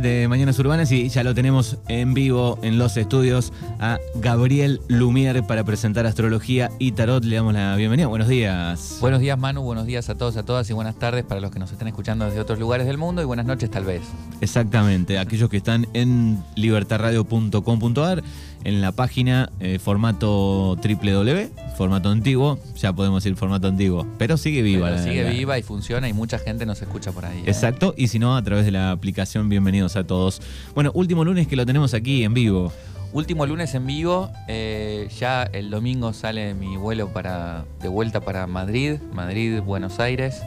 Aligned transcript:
de 0.00 0.26
Mañanas 0.28 0.58
Urbanas 0.58 0.90
y 0.92 1.08
ya 1.08 1.22
lo 1.22 1.34
tenemos 1.34 1.76
en 1.88 2.14
vivo 2.14 2.58
en 2.62 2.78
los 2.78 2.96
estudios 2.96 3.52
a 3.78 3.98
Gabriel 4.14 4.80
Lumier 4.88 5.44
para 5.46 5.64
presentar 5.64 6.06
astrología 6.06 6.70
y 6.78 6.92
tarot. 6.92 7.24
Le 7.24 7.36
damos 7.36 7.52
la 7.52 7.76
bienvenida. 7.76 8.06
Buenos 8.06 8.28
días. 8.28 8.98
Buenos 9.00 9.20
días 9.20 9.38
Manu, 9.38 9.62
buenos 9.62 9.86
días 9.86 10.08
a 10.08 10.14
todos, 10.14 10.36
a 10.36 10.44
todas 10.44 10.70
y 10.70 10.72
buenas 10.72 10.94
tardes 10.96 11.24
para 11.24 11.40
los 11.40 11.50
que 11.50 11.58
nos 11.58 11.72
están 11.72 11.88
escuchando 11.88 12.24
desde 12.24 12.40
otros 12.40 12.58
lugares 12.58 12.86
del 12.86 12.96
mundo 12.96 13.20
y 13.22 13.24
buenas 13.24 13.44
noches 13.44 13.70
tal 13.70 13.84
vez. 13.84 14.02
Exactamente, 14.40 15.18
aquellos 15.18 15.50
que 15.50 15.58
están 15.58 15.86
en 15.92 16.42
libertarradio.com.ar 16.54 18.22
en 18.64 18.80
la 18.80 18.92
página 18.92 19.50
eh, 19.60 19.78
formato 19.78 20.76
www, 20.76 21.48
formato 21.76 22.08
antiguo, 22.10 22.58
ya 22.76 22.92
podemos 22.92 23.24
ir 23.26 23.34
formato 23.36 23.68
antiguo, 23.68 24.06
pero 24.18 24.36
sigue 24.36 24.62
viva. 24.62 24.86
Pero 24.88 24.96
la- 24.98 25.02
sigue 25.02 25.24
la- 25.24 25.30
viva 25.30 25.58
y 25.58 25.62
funciona 25.62 26.08
y 26.08 26.12
mucha 26.12 26.38
gente 26.38 26.64
nos 26.66 26.80
escucha 26.82 27.12
por 27.12 27.24
ahí. 27.24 27.38
¿eh? 27.38 27.44
Exacto, 27.46 27.94
y 27.96 28.08
si 28.08 28.18
no, 28.18 28.36
a 28.36 28.42
través 28.42 28.64
de 28.64 28.70
la 28.70 28.90
aplicación, 28.92 29.48
bienvenidos 29.48 29.96
a 29.96 30.04
todos. 30.04 30.40
Bueno, 30.74 30.90
último 30.94 31.24
lunes 31.24 31.46
que 31.48 31.56
lo 31.56 31.66
tenemos 31.66 31.94
aquí 31.94 32.24
en 32.24 32.34
vivo. 32.34 32.72
Último 33.12 33.44
lunes 33.44 33.74
en 33.74 33.86
vivo, 33.86 34.30
eh, 34.48 35.08
ya 35.18 35.42
el 35.42 35.68
domingo 35.70 36.12
sale 36.14 36.54
mi 36.54 36.76
vuelo 36.78 37.12
para 37.12 37.64
de 37.82 37.88
vuelta 37.88 38.20
para 38.20 38.46
Madrid, 38.46 38.96
Madrid, 39.12 39.60
Buenos 39.60 40.00
Aires, 40.00 40.40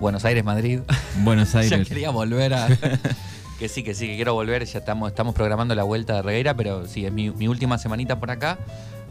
Buenos 0.00 0.24
Aires, 0.24 0.44
Madrid. 0.44 0.80
Buenos 1.22 1.52
ya 1.52 1.60
Aires. 1.60 1.88
quería 1.88 2.10
volver 2.10 2.54
a... 2.54 2.68
que 3.64 3.68
sí, 3.70 3.82
que 3.82 3.94
sí, 3.94 4.06
que 4.08 4.16
quiero 4.16 4.34
volver, 4.34 4.62
ya 4.66 4.80
estamos, 4.80 5.08
estamos 5.08 5.34
programando 5.34 5.74
la 5.74 5.84
vuelta 5.84 6.16
de 6.16 6.20
Regueira, 6.20 6.52
pero 6.52 6.86
sí, 6.86 7.06
es 7.06 7.12
mi, 7.14 7.30
mi 7.30 7.48
última 7.48 7.78
semanita 7.78 8.20
por 8.20 8.30
acá. 8.30 8.58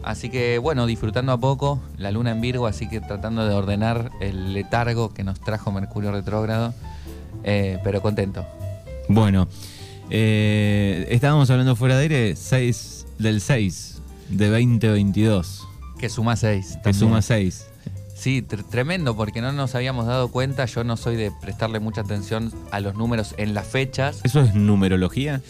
Así 0.04 0.30
que 0.30 0.58
bueno, 0.58 0.86
disfrutando 0.86 1.32
a 1.32 1.38
poco, 1.38 1.80
la 1.98 2.12
luna 2.12 2.30
en 2.30 2.40
Virgo, 2.40 2.68
así 2.68 2.88
que 2.88 3.00
tratando 3.00 3.48
de 3.48 3.52
ordenar 3.52 4.12
el 4.20 4.52
letargo 4.52 5.12
que 5.12 5.24
nos 5.24 5.40
trajo 5.40 5.72
Mercurio 5.72 6.12
retrógrado, 6.12 6.72
eh, 7.42 7.80
pero 7.82 8.00
contento. 8.00 8.46
Bueno, 9.08 9.48
eh, 10.08 11.04
estábamos 11.10 11.50
hablando 11.50 11.74
fuera 11.74 11.96
de 11.96 12.02
aire 12.02 12.36
6 12.36 13.06
del 13.18 13.40
6 13.40 14.02
de 14.28 14.50
2022, 14.50 15.66
Que 15.98 16.08
suma 16.08 16.36
6. 16.36 16.78
que 16.84 16.94
suma 16.94 17.22
6. 17.22 17.66
Sí, 18.14 18.42
tr- 18.48 18.64
tremendo, 18.68 19.16
porque 19.16 19.40
no 19.40 19.52
nos 19.52 19.74
habíamos 19.74 20.06
dado 20.06 20.28
cuenta. 20.28 20.64
Yo 20.66 20.84
no 20.84 20.96
soy 20.96 21.16
de 21.16 21.30
prestarle 21.32 21.80
mucha 21.80 22.02
atención 22.02 22.52
a 22.70 22.80
los 22.80 22.94
números 22.94 23.34
en 23.38 23.54
las 23.54 23.66
fechas. 23.66 24.20
¿Eso 24.24 24.40
es 24.40 24.54
numerología? 24.54 25.40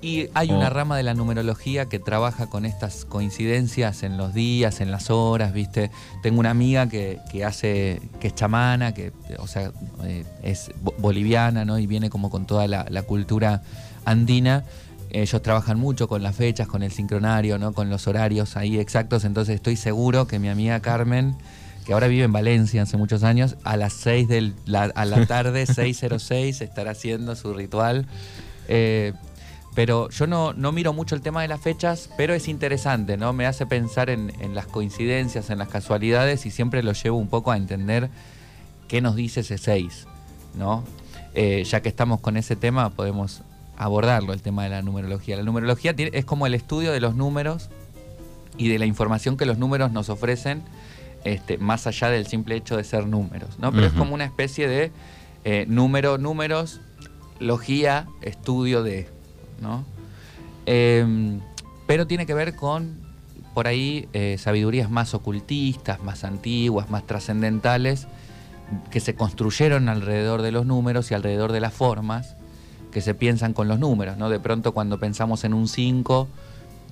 Y 0.00 0.28
hay 0.34 0.50
Oh. 0.50 0.56
una 0.56 0.70
rama 0.70 0.96
de 0.96 1.02
la 1.02 1.14
numerología 1.14 1.86
que 1.86 1.98
trabaja 1.98 2.46
con 2.48 2.64
estas 2.64 3.04
coincidencias 3.04 4.02
en 4.04 4.16
los 4.16 4.32
días, 4.34 4.80
en 4.80 4.90
las 4.92 5.10
horas, 5.10 5.52
¿viste? 5.52 5.90
Tengo 6.22 6.38
una 6.40 6.50
amiga 6.50 6.88
que, 6.88 7.18
que 7.32 7.44
hace, 7.44 8.00
que 8.20 8.28
es 8.28 8.34
chamana, 8.34 8.94
que, 8.94 9.12
o 9.38 9.46
sea, 9.48 9.72
eh, 10.04 10.24
es 10.42 10.70
bo- 10.82 10.94
boliviana, 10.98 11.64
¿no? 11.64 11.78
Y 11.78 11.86
viene 11.88 12.10
como 12.10 12.30
con 12.30 12.46
toda 12.46 12.68
la, 12.68 12.86
la 12.90 13.02
cultura 13.02 13.62
andina. 14.04 14.64
Ellos 15.10 15.40
trabajan 15.42 15.78
mucho 15.80 16.06
con 16.08 16.22
las 16.22 16.36
fechas, 16.36 16.68
con 16.68 16.82
el 16.82 16.92
sincronario, 16.92 17.58
¿no? 17.58 17.72
Con 17.72 17.90
los 17.90 18.06
horarios 18.06 18.56
ahí 18.56 18.78
exactos. 18.78 19.24
Entonces 19.24 19.54
estoy 19.56 19.74
seguro 19.76 20.26
que 20.28 20.38
mi 20.38 20.48
amiga 20.48 20.78
Carmen, 20.80 21.34
que 21.88 21.94
ahora 21.94 22.06
vive 22.06 22.24
en 22.24 22.32
Valencia 22.32 22.82
hace 22.82 22.98
muchos 22.98 23.22
años, 23.22 23.56
a 23.64 23.78
las 23.78 23.94
6 23.94 24.28
de 24.28 24.52
la, 24.66 24.82
a 24.82 25.06
la 25.06 25.24
tarde, 25.26 25.64
6.06, 25.64 26.60
estará 26.60 26.90
haciendo 26.90 27.34
su 27.34 27.54
ritual. 27.54 28.04
Eh, 28.68 29.14
pero 29.74 30.10
yo 30.10 30.26
no, 30.26 30.52
no 30.52 30.70
miro 30.70 30.92
mucho 30.92 31.14
el 31.14 31.22
tema 31.22 31.40
de 31.40 31.48
las 31.48 31.62
fechas, 31.62 32.10
pero 32.18 32.34
es 32.34 32.46
interesante, 32.46 33.16
¿no? 33.16 33.32
Me 33.32 33.46
hace 33.46 33.64
pensar 33.64 34.10
en, 34.10 34.34
en 34.38 34.54
las 34.54 34.66
coincidencias, 34.66 35.48
en 35.48 35.56
las 35.56 35.68
casualidades 35.68 36.44
y 36.44 36.50
siempre 36.50 36.82
lo 36.82 36.92
llevo 36.92 37.16
un 37.16 37.28
poco 37.28 37.52
a 37.52 37.56
entender 37.56 38.10
qué 38.86 39.00
nos 39.00 39.16
dice 39.16 39.40
ese 39.40 39.56
6, 39.56 40.06
¿no? 40.58 40.84
Eh, 41.32 41.64
ya 41.64 41.80
que 41.80 41.88
estamos 41.88 42.20
con 42.20 42.36
ese 42.36 42.54
tema, 42.54 42.90
podemos 42.90 43.40
abordarlo, 43.78 44.34
el 44.34 44.42
tema 44.42 44.64
de 44.64 44.68
la 44.68 44.82
numerología. 44.82 45.38
La 45.38 45.42
numerología 45.42 45.94
es 45.96 46.26
como 46.26 46.46
el 46.46 46.52
estudio 46.52 46.92
de 46.92 47.00
los 47.00 47.14
números 47.14 47.70
y 48.58 48.68
de 48.68 48.78
la 48.78 48.84
información 48.84 49.38
que 49.38 49.46
los 49.46 49.56
números 49.56 49.90
nos 49.90 50.10
ofrecen, 50.10 50.62
este, 51.24 51.58
más 51.58 51.86
allá 51.86 52.08
del 52.10 52.26
simple 52.26 52.56
hecho 52.56 52.76
de 52.76 52.84
ser 52.84 53.06
números, 53.06 53.58
¿no? 53.58 53.70
Pero 53.72 53.86
es 53.86 53.92
como 53.92 54.14
una 54.14 54.24
especie 54.24 54.68
de 54.68 54.92
eh, 55.44 55.66
número, 55.68 56.18
números, 56.18 56.80
logía, 57.40 58.06
estudio 58.22 58.82
de, 58.82 59.08
¿no? 59.60 59.84
Eh, 60.66 61.38
pero 61.86 62.06
tiene 62.06 62.26
que 62.26 62.34
ver 62.34 62.54
con, 62.54 62.98
por 63.54 63.66
ahí, 63.66 64.08
eh, 64.12 64.36
sabidurías 64.38 64.90
más 64.90 65.14
ocultistas, 65.14 66.02
más 66.02 66.24
antiguas, 66.24 66.90
más 66.90 67.06
trascendentales, 67.06 68.06
que 68.90 69.00
se 69.00 69.14
construyeron 69.14 69.88
alrededor 69.88 70.42
de 70.42 70.52
los 70.52 70.66
números 70.66 71.10
y 71.10 71.14
alrededor 71.14 71.52
de 71.52 71.60
las 71.60 71.72
formas 71.72 72.36
que 72.92 73.00
se 73.00 73.14
piensan 73.14 73.54
con 73.54 73.66
los 73.68 73.78
números, 73.78 74.18
¿no? 74.18 74.28
De 74.28 74.40
pronto 74.40 74.72
cuando 74.72 74.98
pensamos 74.98 75.44
en 75.44 75.54
un 75.54 75.68
5, 75.68 76.28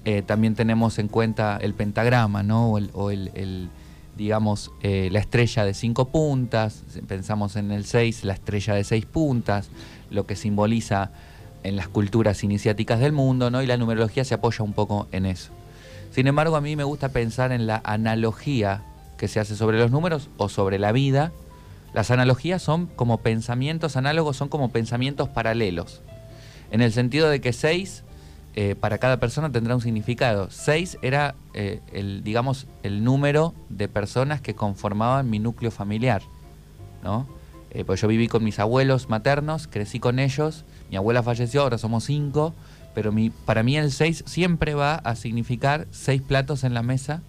eh, 0.06 0.22
también 0.22 0.54
tenemos 0.54 0.98
en 0.98 1.08
cuenta 1.08 1.58
el 1.60 1.74
pentagrama, 1.74 2.42
¿no? 2.42 2.70
O 2.70 2.78
el, 2.78 2.90
o 2.94 3.10
el- 3.10 3.30
el, 3.34 3.68
digamos, 4.16 4.72
eh, 4.82 5.08
la 5.12 5.18
estrella 5.18 5.64
de 5.64 5.74
cinco 5.74 6.08
puntas, 6.08 6.84
pensamos 7.06 7.56
en 7.56 7.70
el 7.70 7.84
6, 7.84 8.24
la 8.24 8.32
estrella 8.32 8.74
de 8.74 8.84
seis 8.84 9.04
puntas, 9.04 9.68
lo 10.10 10.26
que 10.26 10.36
simboliza 10.36 11.10
en 11.62 11.76
las 11.76 11.88
culturas 11.88 12.42
iniciáticas 12.44 13.00
del 13.00 13.12
mundo, 13.12 13.50
¿no? 13.50 13.62
Y 13.62 13.66
la 13.66 13.76
numerología 13.76 14.24
se 14.24 14.34
apoya 14.34 14.64
un 14.64 14.72
poco 14.72 15.08
en 15.12 15.26
eso. 15.26 15.50
Sin 16.10 16.26
embargo, 16.26 16.56
a 16.56 16.60
mí 16.60 16.76
me 16.76 16.84
gusta 16.84 17.10
pensar 17.10 17.52
en 17.52 17.66
la 17.66 17.82
analogía 17.84 18.84
que 19.18 19.28
se 19.28 19.40
hace 19.40 19.56
sobre 19.56 19.78
los 19.78 19.90
números 19.90 20.30
o 20.36 20.48
sobre 20.48 20.78
la 20.78 20.92
vida. 20.92 21.32
Las 21.92 22.10
analogías 22.10 22.62
son 22.62 22.86
como 22.86 23.18
pensamientos 23.18 23.96
análogos, 23.96 24.36
son 24.36 24.48
como 24.48 24.70
pensamientos 24.70 25.28
paralelos. 25.28 26.02
En 26.70 26.80
el 26.80 26.92
sentido 26.92 27.28
de 27.28 27.40
que 27.40 27.52
6 27.52 28.04
para 28.80 28.96
cada 28.96 29.20
persona 29.20 29.52
tendrá 29.52 29.74
un 29.74 29.82
significado. 29.82 30.48
6 30.50 30.98
era, 31.02 31.34
eh, 31.52 31.80
el, 31.92 32.24
digamos, 32.24 32.66
el 32.82 33.04
número 33.04 33.54
de 33.68 33.86
personas 33.86 34.40
que 34.40 34.54
conformaban 34.54 35.28
mi 35.28 35.38
núcleo 35.38 35.70
familiar. 35.70 36.22
¿no? 37.04 37.26
Eh, 37.70 37.84
pues 37.84 38.00
yo 38.00 38.08
viví 38.08 38.28
con 38.28 38.42
mis 38.42 38.58
abuelos 38.58 39.10
maternos, 39.10 39.68
crecí 39.68 40.00
con 40.00 40.18
ellos, 40.18 40.64
mi 40.90 40.96
abuela 40.96 41.22
falleció, 41.22 41.60
ahora 41.60 41.76
somos 41.76 42.04
cinco, 42.04 42.54
pero 42.94 43.12
mi, 43.12 43.28
para 43.28 43.62
mí 43.62 43.76
el 43.76 43.92
6 43.92 44.24
siempre 44.26 44.72
va 44.72 44.94
a 44.94 45.14
significar 45.16 45.86
seis 45.90 46.22
platos 46.22 46.64
en 46.64 46.72
la 46.72 46.82
mesa. 46.82 47.22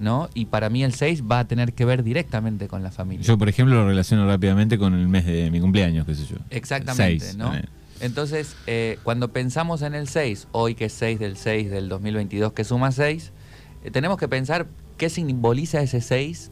¿no? 0.00 0.28
Y 0.34 0.46
para 0.46 0.68
mí 0.68 0.82
el 0.82 0.94
6 0.94 1.22
va 1.30 1.40
a 1.40 1.46
tener 1.46 1.74
que 1.74 1.84
ver 1.84 2.02
directamente 2.02 2.66
con 2.66 2.82
la 2.82 2.90
familia. 2.90 3.24
Yo, 3.24 3.38
por 3.38 3.48
ejemplo, 3.48 3.76
lo 3.76 3.86
relaciono 3.86 4.26
rápidamente 4.26 4.78
con 4.78 4.94
el 4.94 5.06
mes 5.06 5.26
de 5.26 5.50
mi 5.52 5.60
cumpleaños, 5.60 6.06
qué 6.06 6.14
sé 6.16 6.26
yo. 6.26 6.36
Exactamente, 6.50 7.26
Seis, 7.26 7.36
¿no? 7.36 7.44
también. 7.44 7.68
Entonces, 8.00 8.56
eh, 8.66 8.98
cuando 9.02 9.28
pensamos 9.28 9.82
en 9.82 9.94
el 9.94 10.08
6, 10.08 10.48
hoy 10.52 10.74
que 10.74 10.86
es 10.86 10.92
6 10.94 11.18
del 11.18 11.36
6 11.36 11.70
del 11.70 11.88
2022 11.88 12.52
que 12.52 12.64
suma 12.64 12.92
6, 12.92 13.32
eh, 13.84 13.90
tenemos 13.90 14.18
que 14.18 14.28
pensar 14.28 14.66
qué 14.96 15.10
simboliza 15.10 15.80
ese 15.80 16.00
6 16.00 16.50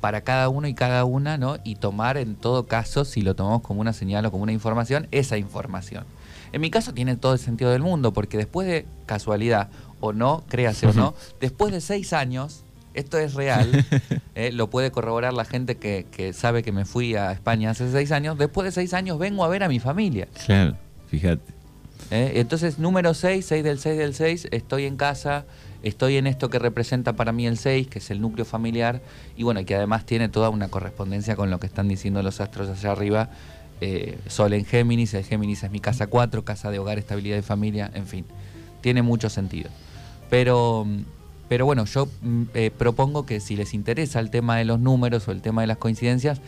para 0.00 0.20
cada 0.20 0.48
uno 0.48 0.68
y 0.68 0.74
cada 0.74 1.04
una, 1.04 1.38
¿no? 1.38 1.56
Y 1.64 1.76
tomar 1.76 2.16
en 2.16 2.36
todo 2.36 2.66
caso, 2.66 3.04
si 3.04 3.22
lo 3.22 3.34
tomamos 3.34 3.62
como 3.62 3.80
una 3.80 3.92
señal 3.92 4.24
o 4.26 4.30
como 4.30 4.44
una 4.44 4.52
información, 4.52 5.08
esa 5.10 5.38
información. 5.38 6.04
En 6.52 6.60
mi 6.60 6.70
caso 6.70 6.94
tiene 6.94 7.16
todo 7.16 7.32
el 7.32 7.38
sentido 7.40 7.72
del 7.72 7.82
mundo, 7.82 8.12
porque 8.12 8.36
después 8.36 8.68
de 8.68 8.86
casualidad, 9.06 9.68
o 10.00 10.12
no, 10.12 10.44
créase 10.48 10.86
o 10.86 10.92
no, 10.92 11.14
después 11.40 11.72
de 11.72 11.80
seis 11.80 12.12
años, 12.12 12.64
esto 12.96 13.18
es 13.18 13.34
real, 13.34 13.84
eh, 14.34 14.50
lo 14.52 14.68
puede 14.70 14.90
corroborar 14.90 15.32
la 15.32 15.44
gente 15.44 15.76
que, 15.76 16.06
que 16.10 16.32
sabe 16.32 16.62
que 16.62 16.72
me 16.72 16.84
fui 16.84 17.14
a 17.14 17.32
España 17.32 17.70
hace 17.70 17.90
seis 17.92 18.10
años, 18.12 18.36
después 18.38 18.64
de 18.64 18.72
seis 18.72 18.94
años 18.94 19.18
vengo 19.18 19.44
a 19.44 19.48
ver 19.48 19.62
a 19.62 19.68
mi 19.68 19.78
familia. 19.78 20.26
Claro, 20.44 20.76
fíjate. 21.08 21.52
¿eh? 22.10 22.32
Entonces, 22.36 22.78
número 22.78 23.14
6, 23.14 23.44
6 23.44 23.64
del 23.64 23.78
6 23.78 23.98
del 23.98 24.14
6, 24.14 24.48
estoy 24.50 24.84
en 24.84 24.96
casa, 24.96 25.44
estoy 25.82 26.16
en 26.16 26.26
esto 26.26 26.50
que 26.50 26.58
representa 26.58 27.14
para 27.14 27.32
mí 27.32 27.46
el 27.46 27.58
6, 27.58 27.88
que 27.88 27.98
es 27.98 28.10
el 28.10 28.20
núcleo 28.20 28.44
familiar, 28.44 29.00
y 29.36 29.42
bueno, 29.42 29.64
que 29.64 29.74
además 29.74 30.06
tiene 30.06 30.28
toda 30.28 30.50
una 30.50 30.68
correspondencia 30.68 31.36
con 31.36 31.50
lo 31.50 31.60
que 31.60 31.66
están 31.66 31.88
diciendo 31.88 32.22
los 32.22 32.40
astros 32.40 32.68
allá 32.68 32.92
arriba. 32.92 33.30
eh, 33.80 34.18
Sol 34.26 34.52
en 34.54 34.64
Géminis, 34.64 35.14
el 35.14 35.24
Géminis 35.24 35.62
es 35.62 35.70
mi 35.70 35.80
casa 35.80 36.06
4, 36.06 36.44
casa 36.44 36.70
de 36.70 36.78
hogar, 36.78 36.98
estabilidad 36.98 37.36
de 37.36 37.42
familia, 37.42 37.90
en 37.94 38.06
fin, 38.06 38.24
tiene 38.80 39.02
mucho 39.02 39.28
sentido. 39.28 39.70
Pero, 40.30 40.84
mm, 40.86 41.15
pero 41.48 41.64
bueno, 41.66 41.84
yo 41.84 42.06
mm, 42.22 42.42
eh, 42.54 42.70
propongo 42.76 43.26
que 43.26 43.40
si 43.40 43.56
les 43.56 43.74
interesa 43.74 44.20
el 44.20 44.30
tema 44.30 44.56
de 44.56 44.64
los 44.64 44.80
números 44.80 45.28
o 45.28 45.32
el 45.32 45.42
tema 45.42 45.60
de 45.60 45.66
las 45.66 45.78
coincidencias, 45.78 46.40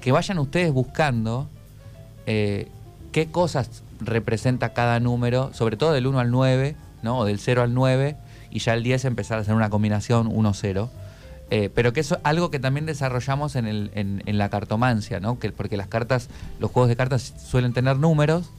que 0.00 0.12
vayan 0.12 0.38
ustedes 0.38 0.72
buscando 0.72 1.48
eh, 2.26 2.68
qué 3.12 3.26
cosas 3.26 3.82
representa 4.00 4.72
cada 4.72 5.00
número, 5.00 5.52
sobre 5.54 5.76
todo 5.76 5.92
del 5.92 6.06
1 6.06 6.20
al 6.20 6.30
9, 6.30 6.76
¿no? 7.02 7.18
o 7.18 7.24
del 7.24 7.38
0 7.38 7.62
al 7.62 7.74
9, 7.74 8.16
y 8.50 8.58
ya 8.58 8.74
el 8.74 8.82
10 8.82 9.04
empezar 9.06 9.38
a 9.38 9.40
hacer 9.42 9.54
una 9.54 9.70
combinación 9.70 10.30
1-0. 10.30 10.88
Eh, 11.48 11.70
pero 11.72 11.92
que 11.92 12.00
eso 12.00 12.16
es 12.16 12.20
algo 12.24 12.50
que 12.50 12.58
también 12.58 12.86
desarrollamos 12.86 13.54
en, 13.54 13.66
el, 13.66 13.92
en, 13.94 14.22
en 14.26 14.36
la 14.36 14.48
cartomancia, 14.48 15.20
¿no? 15.20 15.38
Que, 15.38 15.52
porque 15.52 15.76
las 15.76 15.86
cartas, 15.86 16.28
los 16.58 16.72
juegos 16.72 16.88
de 16.88 16.96
cartas 16.96 17.34
suelen 17.38 17.72
tener 17.72 17.98
números 17.98 18.50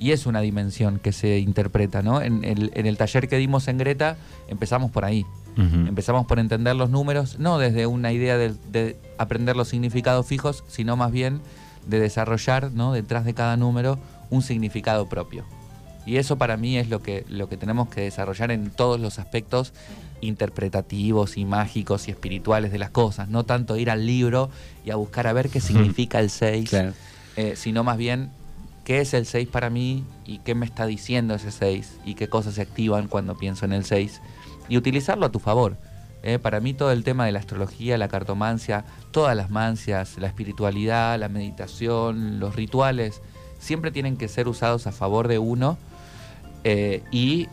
y 0.00 0.12
es 0.12 0.24
una 0.24 0.40
dimensión 0.40 0.98
que 0.98 1.12
se 1.12 1.38
interpreta, 1.38 2.00
¿no? 2.00 2.22
En 2.22 2.42
el, 2.42 2.72
en 2.74 2.86
el 2.86 2.96
taller 2.96 3.28
que 3.28 3.36
dimos 3.36 3.68
en 3.68 3.76
Greta 3.76 4.16
empezamos 4.48 4.90
por 4.90 5.04
ahí. 5.04 5.26
Empezamos 5.56 6.26
por 6.26 6.38
entender 6.38 6.74
los 6.76 6.88
números, 6.88 7.38
no 7.38 7.58
desde 7.58 7.86
una 7.86 8.12
idea 8.12 8.38
de, 8.38 8.54
de 8.70 8.96
aprender 9.18 9.56
los 9.56 9.68
significados 9.68 10.26
fijos, 10.26 10.64
sino 10.68 10.96
más 10.96 11.12
bien 11.12 11.40
de 11.86 12.00
desarrollar 12.00 12.72
¿no? 12.72 12.92
detrás 12.92 13.24
de 13.24 13.34
cada 13.34 13.56
número 13.56 13.98
un 14.30 14.42
significado 14.42 15.08
propio. 15.08 15.44
Y 16.06 16.16
eso 16.16 16.38
para 16.38 16.56
mí 16.56 16.78
es 16.78 16.88
lo 16.88 17.02
que, 17.02 17.24
lo 17.28 17.48
que 17.48 17.56
tenemos 17.56 17.88
que 17.88 18.02
desarrollar 18.02 18.50
en 18.50 18.70
todos 18.70 18.98
los 18.98 19.18
aspectos 19.18 19.72
interpretativos 20.20 21.36
y 21.36 21.44
mágicos 21.44 22.08
y 22.08 22.10
espirituales 22.10 22.72
de 22.72 22.78
las 22.78 22.90
cosas. 22.90 23.28
No 23.28 23.44
tanto 23.44 23.76
ir 23.76 23.90
al 23.90 24.06
libro 24.06 24.50
y 24.84 24.90
a 24.90 24.96
buscar 24.96 25.26
a 25.26 25.32
ver 25.32 25.50
qué 25.50 25.60
significa 25.60 26.20
el 26.20 26.30
6, 26.30 26.72
eh, 27.36 27.54
sino 27.56 27.84
más 27.84 27.96
bien 27.96 28.30
qué 28.84 29.00
es 29.00 29.14
el 29.14 29.26
6 29.26 29.48
para 29.48 29.70
mí 29.70 30.04
y 30.26 30.38
qué 30.38 30.54
me 30.54 30.66
está 30.66 30.86
diciendo 30.86 31.34
ese 31.34 31.50
6 31.50 31.98
y 32.04 32.14
qué 32.14 32.28
cosas 32.28 32.54
se 32.54 32.62
activan 32.62 33.08
cuando 33.08 33.36
pienso 33.36 33.64
en 33.66 33.72
el 33.72 33.84
6 33.84 34.20
y 34.70 34.78
utilizarlo 34.78 35.26
a 35.26 35.32
tu 35.32 35.38
favor. 35.38 35.76
Eh, 36.22 36.38
para 36.38 36.60
mí 36.60 36.72
todo 36.72 36.92
el 36.92 37.04
tema 37.04 37.26
de 37.26 37.32
la 37.32 37.38
astrología, 37.38 37.98
la 37.98 38.08
cartomancia, 38.08 38.86
todas 39.10 39.36
las 39.36 39.50
mancias, 39.50 40.16
la 40.18 40.26
espiritualidad, 40.26 41.18
la 41.18 41.28
meditación, 41.28 42.40
los 42.40 42.56
rituales, 42.56 43.20
siempre 43.58 43.90
tienen 43.90 44.16
que 44.16 44.28
ser 44.28 44.48
usados 44.48 44.86
a 44.86 44.92
favor 44.92 45.28
de 45.28 45.38
uno 45.38 45.76
eh, 46.64 47.02
y 47.10 47.48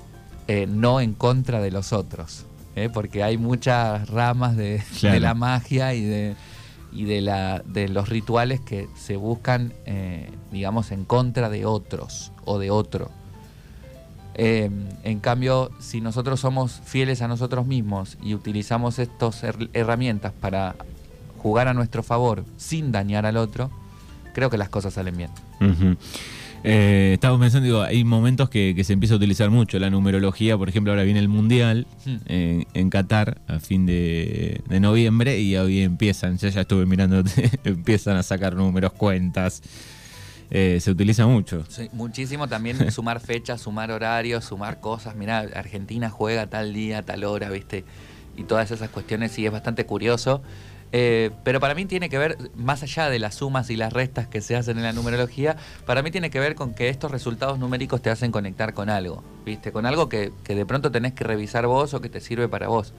no 0.69 1.01
en 1.01 1.13
contra 1.13 1.59
de 1.59 1.71
los 1.71 1.91
otros. 1.91 2.47
¿eh? 2.77 2.89
porque 2.93 3.23
hay 3.23 3.37
muchas 3.37 4.07
ramas 4.09 4.55
de, 4.55 4.81
la 5.19 5.33
magia 5.33 5.93
y 5.93 6.03
de 6.03 6.35
y 6.93 7.03
de, 7.03 7.21
la, 7.21 7.61
de 7.65 7.89
los 7.89 8.07
rituales 8.07 8.61
que 8.61 8.87
se 8.95 9.17
buscan, 9.17 9.73
eh, 9.85 10.31
digamos, 10.51 10.91
en 10.91 11.03
contra 11.03 11.49
de 11.49 11.65
otros 11.65 12.31
o 12.45 12.59
de 12.59 12.71
otro. 12.71 13.11
Eh, 14.37 14.69
en 15.03 15.19
cambio, 15.19 15.71
si 15.79 15.99
nosotros 15.99 16.39
somos 16.39 16.79
fieles 16.85 17.21
a 17.23 17.27
nosotros 17.27 17.65
mismos 17.65 18.17
y 18.21 18.35
utilizamos 18.35 18.99
estas 18.99 19.43
herramientas 19.73 20.31
para 20.39 20.75
jugar 21.39 21.67
a 21.67 21.73
nuestro 21.73 22.03
favor 22.03 22.45
sin 22.55 22.91
dañar 22.91 23.25
al 23.25 23.37
otro, 23.37 23.71
creo 24.33 24.51
que 24.51 24.57
las 24.57 24.69
cosas 24.69 24.93
salen 24.93 25.17
bien. 25.17 25.31
Eh, 26.63 27.11
estaba 27.13 27.39
pensando, 27.39 27.65
digo, 27.65 27.81
hay 27.81 28.03
momentos 28.03 28.49
que, 28.49 28.79
se 28.83 28.93
empieza 28.93 29.15
a 29.15 29.17
utilizar 29.17 29.49
mucho 29.49 29.79
la 29.79 29.89
numerología. 29.89 30.55
Por 30.55 30.69
ejemplo, 30.69 30.91
ahora 30.91 31.03
viene 31.03 31.19
el 31.19 31.29
Mundial 31.29 31.87
hmm. 32.05 32.17
en 32.73 32.89
Qatar 32.91 33.41
a 33.47 33.59
fin 33.59 33.87
de, 33.87 34.61
noviembre 34.79 35.39
y 35.39 35.55
hoy 35.57 35.81
empiezan, 35.81 36.37
ya, 36.37 36.49
ya 36.49 36.61
estuve 36.61 36.85
mirando, 36.85 37.23
empiezan 37.63 38.17
a 38.17 38.23
sacar 38.23 38.55
números, 38.55 38.93
cuentas. 38.93 39.63
Eh, 40.49 40.79
se 40.81 40.91
utiliza 40.91 41.27
mucho. 41.27 41.65
Sí, 41.67 41.89
muchísimo 41.93 42.47
también 42.47 42.91
sumar 42.91 43.19
fechas, 43.19 43.61
sumar 43.61 43.91
horarios, 43.91 44.45
sumar 44.45 44.79
cosas. 44.79 45.15
Mira, 45.15 45.39
Argentina 45.39 46.09
juega 46.09 46.47
tal 46.47 46.73
día, 46.73 47.01
tal 47.03 47.23
hora, 47.23 47.49
¿viste? 47.49 47.83
Y 48.35 48.43
todas 48.43 48.71
esas 48.71 48.89
cuestiones, 48.89 49.31
sí, 49.31 49.45
es 49.45 49.51
bastante 49.51 49.85
curioso. 49.85 50.41
Eh, 50.93 51.31
pero 51.43 51.59
para 51.59 51.75
mí 51.75 51.85
tiene 51.85 52.09
que 52.09 52.17
ver, 52.17 52.37
más 52.55 52.81
allá 52.83 53.09
de 53.09 53.19
las 53.19 53.35
sumas 53.35 53.69
y 53.69 53.75
las 53.75 53.91
restas 53.91 54.27
que 54.27 54.41
se 54.41 54.55
hacen 54.55 54.77
en 54.77 54.83
la 54.83 54.93
numerología, 54.93 55.57
para 55.85 56.01
mí 56.01 56.11
tiene 56.11 56.29
que 56.29 56.39
ver 56.39 56.55
con 56.55 56.73
que 56.73 56.89
estos 56.89 57.11
resultados 57.11 57.59
numéricos 57.59 58.01
te 58.01 58.09
hacen 58.09 58.31
conectar 58.31 58.73
con 58.73 58.89
algo, 58.89 59.23
¿viste? 59.45 59.71
Con 59.71 59.85
algo 59.85 60.07
que, 60.07 60.31
de 60.47 60.65
pronto 60.65 60.91
tenés 60.91 61.13
que 61.13 61.23
revisar 61.23 61.67
vos 61.67 61.93
o 61.93 62.01
que 62.01 62.09
te 62.09 62.21
sirve 62.21 62.47
para 62.47 62.69
vos. 62.69 62.93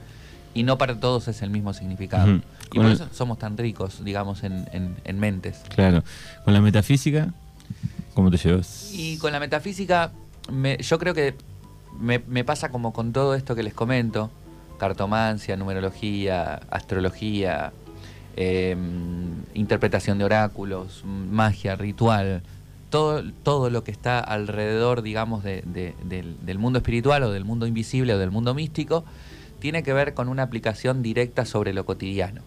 Y 0.53 0.63
no 0.63 0.77
para 0.77 0.99
todos 0.99 1.27
es 1.27 1.41
el 1.41 1.49
mismo 1.49 1.73
significado. 1.73 2.41
Y 2.73 2.77
por 2.77 2.87
eso 2.87 3.07
somos 3.11 3.39
tan 3.39 3.57
ricos, 3.57 4.03
digamos, 4.03 4.43
en, 4.43 5.19
mentes. 5.19 5.61
Claro. 5.69 6.03
Con 6.43 6.53
la 6.53 6.61
metafísica, 6.61 7.33
¿cómo 8.13 8.31
te 8.31 8.37
llevas? 8.37 8.91
Y 8.93 9.17
con 9.17 9.31
la 9.31 9.39
metafísica, 9.39 10.11
yo 10.79 10.99
creo 10.99 11.13
que 11.13 11.35
me, 11.99 12.19
me 12.19 12.43
pasa 12.43 12.69
como 12.69 12.93
con 12.93 13.13
todo 13.13 13.35
esto 13.35 13.55
que 13.55 13.63
les 13.63 13.73
comento 13.73 14.31
cartomancia, 14.79 15.55
numerología, 15.55 16.59
astrología, 16.71 17.71
em, 18.35 19.43
interpretación 19.53 20.17
de 20.17 20.23
oráculos, 20.23 21.03
magia, 21.05 21.75
ritual, 21.75 22.41
todo, 22.89 23.21
todo 23.43 23.69
lo 23.69 23.83
que 23.83 23.91
está 23.91 24.19
alrededor, 24.19 25.03
digamos, 25.03 25.43
del, 25.43 26.57
mundo 26.57 26.79
espiritual 26.79 27.21
o 27.21 27.31
del 27.31 27.45
mundo 27.45 27.67
invisible 27.67 28.15
o 28.15 28.17
del 28.17 28.31
mundo 28.31 28.55
místico, 28.55 29.05
tiene 29.59 29.83
que 29.83 29.93
ver 29.93 30.13
con 30.13 30.29
una 30.29 30.43
aplicación 30.43 31.01
directa 31.01 31.45
sobre 31.45 31.73
lo 31.73 31.85
cotidiano. 31.85 32.41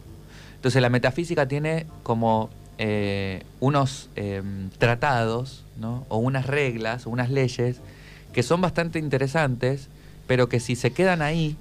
Entonces 0.57 0.81
la 0.81 0.91
metafísica 0.91 1.47
tiene 1.49 1.87
como 2.03 2.51
eh, 2.79 3.43
unos 3.61 4.09
em, 4.17 4.71
tratados 4.79 5.65
o 6.09 6.19
unas 6.19 6.47
reglas, 6.47 7.07
unas 7.07 7.31
leyes 7.31 7.81
que 8.33 8.43
son 8.43 8.61
bastante 8.61 8.99
interesantes, 8.99 9.89
pero 10.27 10.49
que 10.49 10.61
si 10.61 10.77
se 10.77 10.93
quedan 10.93 11.23
ahí, 11.23 11.57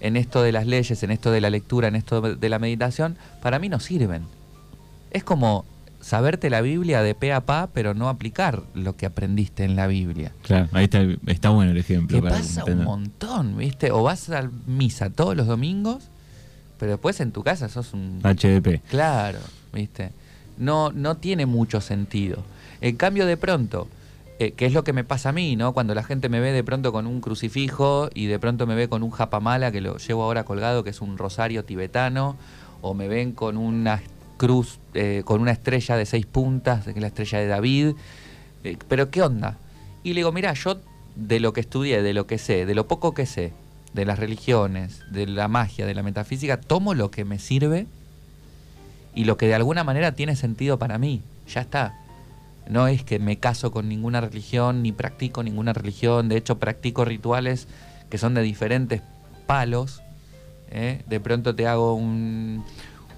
en 0.00 0.16
esto 0.16 0.42
de 0.42 0.50
las 0.50 0.66
leyes, 0.66 1.02
en 1.02 1.12
esto 1.12 1.30
de 1.30 1.40
la 1.40 1.48
lectura, 1.48 1.88
en 1.88 1.94
esto 1.94 2.20
de 2.20 2.48
la 2.48 2.58
meditación, 2.58 3.16
para 3.40 3.58
mí 3.60 3.68
no 3.68 3.78
sirven. 3.78 4.24
Es 5.12 5.22
como 5.22 5.64
saberte 6.02 6.50
la 6.50 6.60
Biblia 6.60 7.02
de 7.02 7.14
pe 7.14 7.32
a 7.32 7.40
pa, 7.40 7.70
pero 7.72 7.94
no 7.94 8.08
aplicar 8.08 8.62
lo 8.74 8.96
que 8.96 9.06
aprendiste 9.06 9.64
en 9.64 9.76
la 9.76 9.86
Biblia. 9.86 10.32
Claro, 10.42 10.68
ahí 10.72 10.90
está, 11.26 11.48
bueno 11.50 11.70
el 11.72 11.78
ejemplo. 11.78 12.20
Que 12.20 12.28
pasa 12.28 12.64
un 12.64 12.84
montón, 12.84 13.56
¿viste? 13.56 13.90
O 13.92 14.02
vas 14.02 14.28
a 14.28 14.50
misa 14.66 15.08
todos 15.10 15.36
los 15.36 15.46
domingos, 15.46 16.04
pero 16.78 16.92
después 16.92 17.20
en 17.20 17.32
tu 17.32 17.42
casa 17.42 17.68
sos 17.68 17.94
un... 17.94 18.20
HDP. 18.22 18.82
Claro, 18.90 19.38
¿viste? 19.72 20.10
No, 20.58 20.90
no 20.92 21.16
tiene 21.16 21.46
mucho 21.46 21.80
sentido. 21.80 22.42
En 22.80 22.96
cambio, 22.96 23.24
de 23.24 23.36
pronto, 23.36 23.88
eh, 24.40 24.52
que 24.52 24.66
es 24.66 24.72
lo 24.72 24.82
que 24.82 24.92
me 24.92 25.04
pasa 25.04 25.28
a 25.28 25.32
mí, 25.32 25.54
¿no? 25.54 25.72
Cuando 25.72 25.94
la 25.94 26.02
gente 26.02 26.28
me 26.28 26.40
ve 26.40 26.50
de 26.50 26.64
pronto 26.64 26.92
con 26.92 27.06
un 27.06 27.20
crucifijo 27.20 28.10
y 28.12 28.26
de 28.26 28.40
pronto 28.40 28.66
me 28.66 28.74
ve 28.74 28.88
con 28.88 29.04
un 29.04 29.10
japamala, 29.10 29.70
que 29.70 29.80
lo 29.80 29.98
llevo 29.98 30.24
ahora 30.24 30.44
colgado, 30.44 30.82
que 30.82 30.90
es 30.90 31.00
un 31.00 31.16
rosario 31.16 31.64
tibetano, 31.64 32.36
o 32.80 32.92
me 32.92 33.06
ven 33.06 33.32
con 33.32 33.56
una 33.56 34.02
cruz, 34.42 34.80
eh, 34.94 35.22
con 35.24 35.40
una 35.40 35.52
estrella 35.52 35.96
de 35.96 36.04
seis 36.04 36.26
puntas, 36.26 36.82
que 36.82 36.90
es 36.90 36.96
la 37.00 37.06
estrella 37.06 37.38
de 37.38 37.46
David. 37.46 37.92
Eh, 38.64 38.76
pero 38.88 39.08
¿qué 39.08 39.22
onda? 39.22 39.56
Y 40.02 40.14
le 40.14 40.16
digo, 40.16 40.32
mira, 40.32 40.52
yo 40.54 40.80
de 41.14 41.38
lo 41.38 41.52
que 41.52 41.60
estudié, 41.60 42.02
de 42.02 42.12
lo 42.12 42.26
que 42.26 42.38
sé, 42.38 42.66
de 42.66 42.74
lo 42.74 42.88
poco 42.88 43.14
que 43.14 43.24
sé, 43.24 43.52
de 43.94 44.04
las 44.04 44.18
religiones, 44.18 45.04
de 45.12 45.28
la 45.28 45.46
magia, 45.46 45.86
de 45.86 45.94
la 45.94 46.02
metafísica, 46.02 46.60
tomo 46.60 46.92
lo 46.94 47.12
que 47.12 47.24
me 47.24 47.38
sirve 47.38 47.86
y 49.14 49.26
lo 49.26 49.36
que 49.36 49.46
de 49.46 49.54
alguna 49.54 49.84
manera 49.84 50.16
tiene 50.16 50.34
sentido 50.34 50.76
para 50.76 50.98
mí. 50.98 51.22
Ya 51.46 51.60
está. 51.60 52.00
No 52.68 52.88
es 52.88 53.04
que 53.04 53.20
me 53.20 53.36
caso 53.36 53.70
con 53.70 53.88
ninguna 53.88 54.20
religión 54.20 54.82
ni 54.82 54.90
practico 54.90 55.44
ninguna 55.44 55.72
religión, 55.72 56.28
de 56.28 56.36
hecho 56.36 56.58
practico 56.58 57.04
rituales 57.04 57.68
que 58.10 58.18
son 58.18 58.34
de 58.34 58.42
diferentes 58.42 59.02
palos. 59.46 60.02
¿eh? 60.72 61.02
De 61.06 61.20
pronto 61.20 61.54
te 61.54 61.68
hago 61.68 61.94
un, 61.94 62.64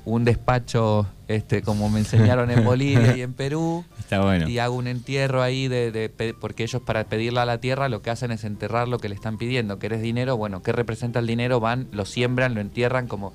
un 0.05 0.25
despacho 0.25 1.07
este 1.29 1.63
como 1.63 1.89
me 1.89 2.01
enseñaron 2.01 2.51
en 2.51 2.65
Bolivia 2.65 3.17
y 3.17 3.23
en 3.23 3.33
Perú. 3.35 3.85
Está 3.99 4.21
bueno. 4.21 4.49
Y 4.49 4.59
hago 4.59 4.75
un 4.75 4.87
entierro 4.87 5.43
ahí 5.43 5.69
de, 5.69 6.35
porque 6.41 6.65
ellos 6.65 6.83
para 6.83 7.05
pedirle 7.05 7.41
a 7.41 7.45
la 7.47 7.59
tierra 7.59 7.89
lo 7.89 8.03
que 8.03 8.11
hacen 8.11 8.31
es 8.31 8.45
enterrar 8.45 8.89
lo 8.89 8.99
que 8.99 9.09
le 9.09 9.15
están 9.15 9.39
pidiendo. 9.39 9.79
¿Querés 9.79 10.03
dinero? 10.03 10.37
Bueno, 10.37 10.63
¿qué 10.63 10.73
representa 10.73 11.19
el 11.21 11.27
dinero? 11.27 11.61
Van, 11.61 11.89
lo 11.93 12.05
siembran, 12.05 12.55
lo 12.55 12.61
entierran 12.61 13.07
como 13.07 13.33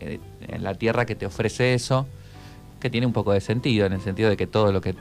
eh, 0.00 0.20
en 0.46 0.64
la 0.64 0.74
tierra 0.74 1.04
que 1.04 1.14
te 1.14 1.26
ofrece 1.26 1.74
eso, 1.74 2.06
que 2.80 2.88
tiene 2.88 3.06
un 3.06 3.12
poco 3.12 3.32
de 3.32 3.40
sentido, 3.40 3.86
en 3.86 3.92
el 3.92 4.00
sentido 4.00 4.30
de 4.30 4.36
que 4.36 4.46
todo 4.46 4.72
lo 4.72 4.80
que 4.80 4.94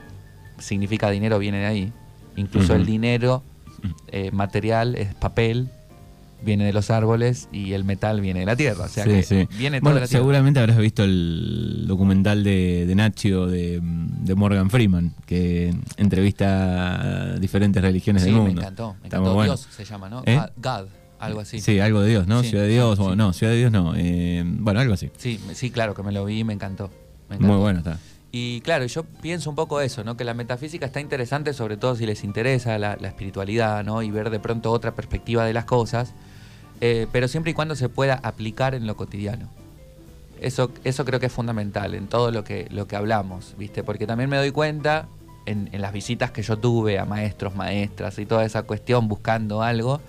significa 0.59 1.09
dinero 1.09 1.39
viene 1.39 1.59
de 1.59 1.65
ahí. 1.65 1.93
Incluso 2.35 2.75
el 2.75 2.85
dinero 2.85 3.41
eh, 4.09 4.31
material 4.31 4.95
es 4.95 5.13
papel, 5.15 5.69
viene 6.41 6.65
de 6.65 6.73
los 6.73 6.89
árboles 6.89 7.49
y 7.51 7.73
el 7.73 7.83
metal 7.83 8.21
viene 8.21 8.41
de 8.41 8.45
la 8.45 8.55
tierra. 8.55 8.85
O 8.85 8.87
sea 8.87 9.03
que 9.03 9.47
viene 9.57 9.81
todo 9.81 9.93
de 9.93 10.01
la 10.01 10.07
tierra. 10.07 10.21
Seguramente 10.21 10.59
habrás 10.59 10.77
visto 10.77 11.03
el 11.03 11.85
documental 11.87 12.43
de, 12.43 12.85
de 12.85 12.95
Nacho 12.95 13.47
de, 13.47 13.81
Morgan 14.35 14.69
Freeman, 14.69 15.13
que 15.25 15.73
entrevista 15.97 17.33
a 17.33 17.39
diferentes 17.39 17.81
religiones 17.81 18.23
del 18.23 18.33
mundo. 18.33 18.53
Me 18.53 18.61
encantó, 18.61 18.95
me 19.01 19.07
encantó. 19.07 19.43
Dios 19.43 19.67
se 19.69 19.85
llama, 19.85 20.09
¿no? 20.09 20.23
¿Eh? 20.25 20.39
God. 20.57 20.87
Algo 21.19 21.39
así. 21.39 21.59
Sí, 21.61 21.79
algo 21.79 22.01
de 22.01 22.09
Dios, 22.09 22.27
¿no? 22.27 22.43
Ciudad 22.43 22.63
de 22.63 22.69
Dios, 22.69 22.99
no, 22.99 23.33
Ciudad 23.33 23.53
de 23.53 23.57
Dios 23.57 23.71
no. 23.71 23.93
Eh, 23.95 24.43
bueno, 24.45 24.79
algo 24.79 24.93
así. 24.93 25.09
Sí, 25.17 25.39
sí, 25.53 25.71
claro, 25.71 25.95
que 25.95 26.03
me 26.03 26.11
lo 26.11 26.23
vi 26.25 26.39
y 26.39 26.43
me 26.43 26.53
encantó. 26.53 26.91
Me 27.29 27.37
encantó. 27.37 27.53
Muy 27.53 27.61
bueno 27.61 27.79
está. 27.79 27.97
Y 28.31 28.61
claro, 28.61 28.85
yo 28.85 29.03
pienso 29.03 29.49
un 29.49 29.55
poco 29.55 29.79
eso, 29.81 30.03
¿no? 30.03 30.17
Que 30.17 30.23
la 30.23 30.33
metafísica 30.33 30.85
está 30.85 30.99
interesante, 30.99 31.53
sobre 31.53 31.77
todo 31.77 31.95
si 31.95 32.05
les 32.05 32.23
interesa 32.23 32.77
la, 32.77 32.93
espiritualidad, 32.93 33.83
¿no? 33.83 34.01
Y 34.01 34.11
ver 34.11 34.29
de 34.29 34.39
pronto 34.39 34.71
otra 34.71 34.95
perspectiva 34.95 35.45
de 35.45 35.53
las 35.53 35.65
cosas, 35.65 36.13
eh, 36.81 37.07
pero 37.11 37.27
siempre 37.27 37.51
y 37.51 37.53
cuando 37.53 37.75
se 37.75 37.89
pueda 37.89 38.15
aplicar 38.15 38.75
en 38.75 38.85
lo 38.85 38.97
cotidiano. 38.97 39.49
Eso, 40.41 40.71
eso 40.83 41.05
creo 41.05 41.19
que 41.19 41.27
es 41.27 41.31
fundamental 41.31 41.95
en 41.95 42.07
todo 42.07 42.31
lo 42.31 42.43
que, 42.43 42.67
lo 42.69 42.87
que 42.87 42.95
hablamos, 42.95 43.55
¿viste? 43.57 43.83
Porque 43.83 44.05
también 44.05 44.29
me 44.29 44.37
doy 44.37 44.51
cuenta 44.51 45.07
en, 45.47 45.69
las 45.71 45.93
visitas 45.93 46.31
que 46.31 46.43
yo 46.43 46.57
tuve 46.57 46.99
a 46.99 47.05
maestros, 47.05 47.55
maestras 47.55 48.19
y 48.19 48.25
toda 48.25 48.45
esa 48.45 48.63
cuestión 48.63 49.07
buscando 49.07 49.63
algo, 49.63 50.01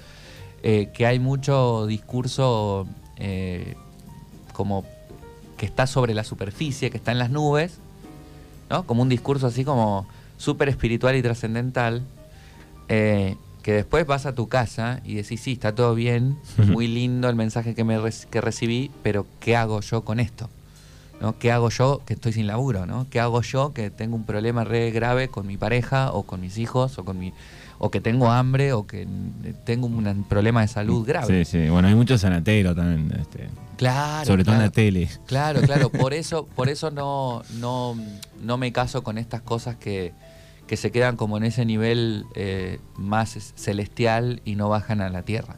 eh, 0.62 0.90
que 0.92 1.06
hay 1.06 1.18
mucho 1.18 1.86
discurso 1.86 2.86
eh, 3.16 3.76
como 4.52 4.84
que 5.56 5.66
está 5.66 5.86
sobre 5.86 6.14
la 6.14 6.24
superficie, 6.24 6.90
que 6.90 6.96
está 6.98 7.12
en 7.12 7.18
las 7.18 7.30
nubes, 7.30 7.80
¿no? 8.70 8.86
Como 8.86 9.02
un 9.02 9.08
discurso 9.08 9.46
así 9.46 9.64
como 9.64 10.06
súper 10.36 10.68
espiritual 10.68 11.16
y 11.16 11.22
trascendental, 11.22 12.02
eh, 12.88 13.36
que 13.62 13.72
después 13.72 14.06
vas 14.06 14.24
a 14.24 14.34
tu 14.34 14.48
casa 14.48 15.00
y 15.04 15.14
decís, 15.14 15.40
sí, 15.40 15.52
está 15.52 15.74
todo 15.74 15.94
bien, 15.94 16.38
muy 16.68 16.86
lindo 16.86 17.28
el 17.28 17.36
mensaje 17.36 17.74
que, 17.74 17.84
me 17.84 17.98
que 18.30 18.40
recibí, 18.40 18.90
pero 19.02 19.26
¿qué 19.40 19.56
hago 19.56 19.80
yo 19.80 20.04
con 20.04 20.20
esto? 20.20 20.48
¿no? 21.20 21.38
¿Qué 21.38 21.52
hago 21.52 21.68
yo 21.68 22.00
que 22.06 22.14
estoy 22.14 22.32
sin 22.32 22.46
laburo? 22.46 22.86
¿no? 22.86 23.06
¿Qué 23.10 23.20
hago 23.20 23.42
yo 23.42 23.72
que 23.74 23.90
tengo 23.90 24.16
un 24.16 24.24
problema 24.24 24.64
re 24.64 24.90
grave 24.90 25.28
con 25.28 25.46
mi 25.46 25.56
pareja 25.56 26.12
o 26.12 26.22
con 26.22 26.40
mis 26.40 26.58
hijos 26.58 26.98
o 26.98 27.04
con 27.04 27.18
mi 27.18 27.32
o 27.78 27.90
que 27.90 28.00
tengo 28.00 28.30
hambre 28.30 28.72
o 28.72 28.86
que 28.86 29.06
tengo 29.64 29.86
un 29.86 30.24
problema 30.28 30.62
de 30.62 30.68
salud 30.68 31.06
grave? 31.06 31.44
Sí, 31.44 31.58
sí. 31.58 31.68
Bueno, 31.68 31.88
hay 31.88 31.94
muchos 31.94 32.20
sanateros 32.20 32.76
también. 32.76 33.12
Este, 33.20 33.48
claro. 33.76 34.26
Sobre 34.26 34.44
todo 34.44 34.56
en 34.56 34.62
la 34.62 34.70
tele. 34.70 35.08
Claro, 35.26 35.60
claro. 35.62 35.88
Por 35.98 36.14
eso, 36.14 36.46
por 36.54 36.68
eso 36.68 36.90
no, 36.90 37.42
no, 37.58 37.96
no 38.42 38.56
me 38.56 38.72
caso 38.72 39.02
con 39.02 39.18
estas 39.18 39.42
cosas 39.42 39.76
que, 39.76 40.12
que 40.66 40.76
se 40.76 40.90
quedan 40.90 41.16
como 41.16 41.36
en 41.36 41.44
ese 41.44 41.64
nivel 41.64 42.24
eh, 42.34 42.80
más 42.96 43.52
celestial 43.56 44.42
y 44.44 44.54
no 44.54 44.68
bajan 44.68 45.00
a 45.00 45.08
la 45.08 45.22
tierra 45.22 45.56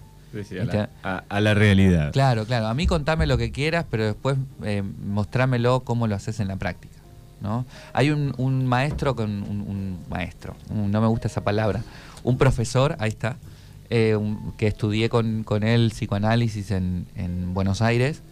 a, 1.02 1.40
la, 1.40 1.54
realidad. 1.54 2.12
Claro, 2.12 2.44
claro. 2.44 2.66
A 2.66 2.74
mí 2.74 2.86
contame 2.86 3.26
lo 3.26 3.36
que 3.36 3.50
quieras, 3.50 3.84
pero 3.90 4.04
después 4.04 4.36
eh, 4.62 4.82
mostrámelo 4.82 5.80
cómo 5.80 6.06
lo 6.06 6.14
haces 6.14 6.40
en 6.40 6.48
la 6.48 6.56
práctica. 6.56 6.94
¿no? 7.40 7.64
Hay 7.92 8.10
un, 8.10 8.66
maestro 8.66 9.16
con 9.16 9.30
un, 9.30 9.98
maestro, 10.08 10.54
no 10.72 11.00
me 11.00 11.06
gusta 11.06 11.28
esa 11.28 11.42
palabra, 11.42 11.82
un 12.22 12.38
profesor, 12.38 12.96
ahí 12.98 13.08
está, 13.08 13.36
eh, 13.90 14.16
que 14.56 14.66
estudié 14.66 15.08
con, 15.08 15.44
él 15.62 15.90
psicoanálisis 15.90 16.70
en, 16.70 17.06
Buenos 17.54 17.82
Aires, 17.82 18.22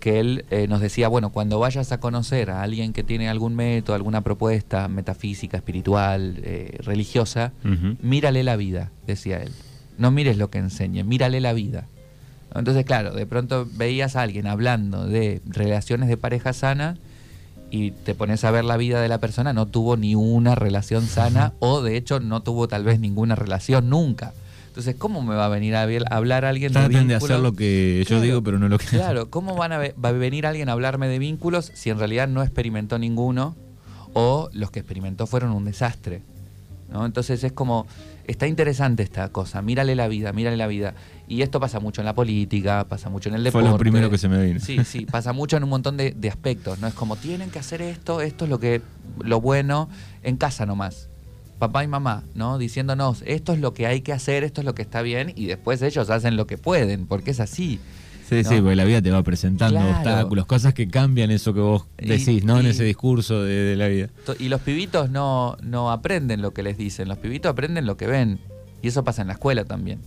que 0.00 0.18
él 0.20 0.44
eh, 0.50 0.66
nos 0.68 0.80
decía, 0.80 1.08
bueno, 1.08 1.30
cuando 1.30 1.58
vayas 1.58 1.92
a 1.92 2.00
conocer 2.00 2.50
a 2.50 2.62
alguien 2.62 2.92
que 2.92 3.04
tiene 3.04 3.28
algún 3.28 3.54
método, 3.54 3.94
alguna 3.94 4.22
propuesta 4.22 4.88
metafísica, 4.88 5.56
espiritual, 5.56 6.40
eh, 6.42 6.78
religiosa, 6.80 7.52
mírale 8.02 8.42
la 8.42 8.56
vida, 8.56 8.90
decía 9.06 9.42
él 9.42 9.52
no 9.98 10.10
mires 10.10 10.36
lo 10.36 10.50
que 10.50 10.58
enseñe, 10.58 11.04
mírale 11.04 11.40
la 11.40 11.52
vida. 11.52 11.86
Entonces, 12.54 12.84
claro, 12.84 13.14
de 13.14 13.26
pronto 13.26 13.66
veías 13.72 14.16
a 14.16 14.22
alguien 14.22 14.46
hablando 14.46 15.06
de 15.06 15.40
relaciones 15.46 16.08
de 16.08 16.16
pareja 16.16 16.52
sana 16.52 16.98
y 17.72 17.90
te 17.90 18.14
pones 18.14 18.44
a 18.44 18.50
ver 18.50 18.64
la 18.64 18.76
vida 18.76 19.00
de 19.00 19.08
la 19.08 19.16
persona, 19.16 19.54
no 19.54 19.66
tuvo 19.66 19.96
ni 19.96 20.14
una 20.14 20.54
relación 20.54 21.06
sana 21.06 21.54
o 21.58 21.80
de 21.80 21.96
hecho 21.96 22.20
no 22.20 22.42
tuvo 22.42 22.68
tal 22.68 22.84
vez 22.84 23.00
ninguna 23.00 23.34
relación 23.34 23.88
nunca. 23.88 24.34
Entonces, 24.68 24.94
¿cómo 24.96 25.22
me 25.22 25.34
va 25.34 25.46
a 25.46 25.48
venir 25.48 25.74
a 25.74 25.82
hablar 26.10 26.44
alguien 26.44 26.74
de 26.74 26.80
vínculos? 26.88 27.08
de 27.08 27.14
hacer 27.14 27.40
lo 27.40 27.54
que 27.54 28.04
yo 28.06 28.20
digo, 28.20 28.42
pero 28.42 28.58
no 28.58 28.68
lo 28.68 28.76
que... 28.76 28.86
Claro, 28.86 29.30
¿cómo 29.30 29.56
van 29.56 29.72
a 29.72 29.78
va 29.78 30.08
a 30.10 30.12
venir 30.12 30.46
alguien 30.46 30.68
a 30.68 30.72
hablarme 30.72 31.08
de 31.08 31.18
vínculos 31.18 31.72
si 31.74 31.88
en 31.88 31.98
realidad 31.98 32.28
no 32.28 32.42
experimentó 32.42 32.98
ninguno 32.98 33.56
o 34.12 34.50
los 34.52 34.70
que 34.70 34.80
experimentó 34.80 35.26
fueron 35.26 35.52
un 35.52 35.64
desastre? 35.64 36.20
¿no? 36.92 37.06
Entonces 37.06 37.42
es 37.42 37.52
como 37.52 37.86
está 38.26 38.46
interesante 38.46 39.02
esta 39.02 39.30
cosa, 39.30 39.62
mírale 39.62 39.94
la 39.94 40.08
vida, 40.08 40.32
mírale 40.34 40.58
la 40.58 40.66
vida. 40.66 40.94
Y 41.28 41.42
esto 41.42 41.60
pasa 41.60 41.80
mucho 41.80 42.00
en 42.00 42.06
la 42.06 42.14
política, 42.14 42.86
pasa 42.88 43.08
mucho 43.08 43.28
en 43.28 43.36
el 43.36 43.44
deporte. 43.44 43.64
Fue 43.64 43.72
lo 43.72 43.78
primero 43.78 44.10
que 44.10 44.18
se 44.18 44.28
me 44.28 44.44
vino. 44.44 44.60
Sí, 44.60 44.84
sí, 44.84 45.06
pasa 45.06 45.32
mucho 45.32 45.56
en 45.56 45.64
un 45.64 45.70
montón 45.70 45.96
de, 45.96 46.14
aspectos, 46.28 46.78
¿no? 46.80 46.88
Es 46.88 46.94
como, 46.94 47.16
tienen 47.16 47.50
que 47.50 47.58
hacer 47.58 47.80
esto, 47.80 48.20
esto 48.20 48.44
es 48.44 48.50
lo 48.50 48.58
que, 48.58 48.82
lo 49.20 49.40
bueno, 49.40 49.88
en 50.22 50.36
casa 50.36 50.66
nomás. 50.66 51.08
Papá 51.58 51.84
y 51.84 51.88
mamá, 51.88 52.24
¿no? 52.34 52.58
Diciéndonos, 52.58 53.22
esto 53.24 53.52
es 53.52 53.60
lo 53.60 53.72
que 53.72 53.86
hay 53.86 54.00
que 54.00 54.12
hacer, 54.12 54.42
esto 54.44 54.60
es 54.60 54.64
lo 54.64 54.74
que 54.74 54.82
está 54.82 55.00
bien, 55.00 55.32
y 55.36 55.46
después 55.46 55.80
ellos 55.82 56.10
hacen 56.10 56.36
lo 56.36 56.46
que 56.46 56.58
pueden, 56.58 57.06
porque 57.06 57.30
es 57.30 57.40
así. 57.40 57.78
Sí, 58.28 58.44
sí, 58.44 58.60
porque 58.60 58.76
la 58.76 58.84
vida 58.84 59.02
te 59.02 59.10
va 59.10 59.22
presentando 59.22 59.78
obstáculos, 59.78 60.46
cosas 60.46 60.74
que 60.74 60.88
cambian 60.88 61.30
eso 61.30 61.52
que 61.52 61.60
vos 61.60 61.86
decís, 61.98 62.44
¿no? 62.44 62.58
en 62.58 62.66
ese 62.66 62.82
discurso 62.82 63.42
de, 63.42 63.76
la 63.76 63.88
vida. 63.88 64.08
Y 64.38 64.48
los 64.48 64.60
pibitos 64.62 65.10
no, 65.10 65.56
no 65.62 65.92
aprenden 65.92 66.40
lo 66.40 66.52
que 66.52 66.62
les 66.62 66.78
dicen, 66.78 67.08
los 67.08 67.18
pibitos 67.18 67.50
aprenden 67.50 67.86
lo 67.86 67.96
que 67.96 68.06
ven. 68.06 68.38
Y 68.80 68.88
eso 68.88 69.04
pasa 69.04 69.22
en 69.22 69.28
la 69.28 69.34
escuela 69.34 69.64
también. 69.64 70.00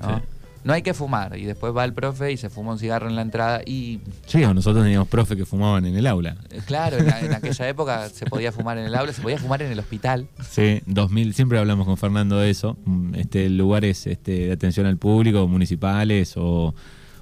¿no? 0.00 0.22
No 0.68 0.74
hay 0.74 0.82
que 0.82 0.92
fumar. 0.92 1.38
Y 1.38 1.46
después 1.46 1.74
va 1.74 1.82
el 1.86 1.94
profe 1.94 2.30
y 2.30 2.36
se 2.36 2.50
fuma 2.50 2.72
un 2.72 2.78
cigarro 2.78 3.08
en 3.08 3.16
la 3.16 3.22
entrada 3.22 3.62
y... 3.64 4.00
Sí, 4.26 4.40
nosotros 4.40 4.84
teníamos 4.84 5.08
profe 5.08 5.34
que 5.34 5.46
fumaban 5.46 5.86
en 5.86 5.96
el 5.96 6.06
aula. 6.06 6.36
Eh, 6.50 6.60
claro, 6.66 6.98
en, 6.98 7.32
aquella 7.32 7.68
época 7.70 8.10
se 8.10 8.26
podía 8.26 8.52
fumar 8.52 8.76
en 8.76 8.84
el 8.84 8.94
aula, 8.94 9.14
se 9.14 9.22
podía 9.22 9.38
fumar 9.38 9.62
en 9.62 9.72
el 9.72 9.78
hospital. 9.78 10.28
Sí, 10.46 10.82
2000, 10.84 11.32
siempre 11.32 11.58
hablamos 11.58 11.86
con 11.86 11.96
Fernando 11.96 12.36
de 12.36 12.50
eso. 12.50 12.76
Mm, 12.84 13.14
este, 13.14 13.48
lugares 13.48 14.06
este, 14.06 14.32
de 14.46 14.52
atención 14.52 14.84
al 14.84 14.98
público, 14.98 15.48
municipales 15.48 16.34
o 16.36 16.74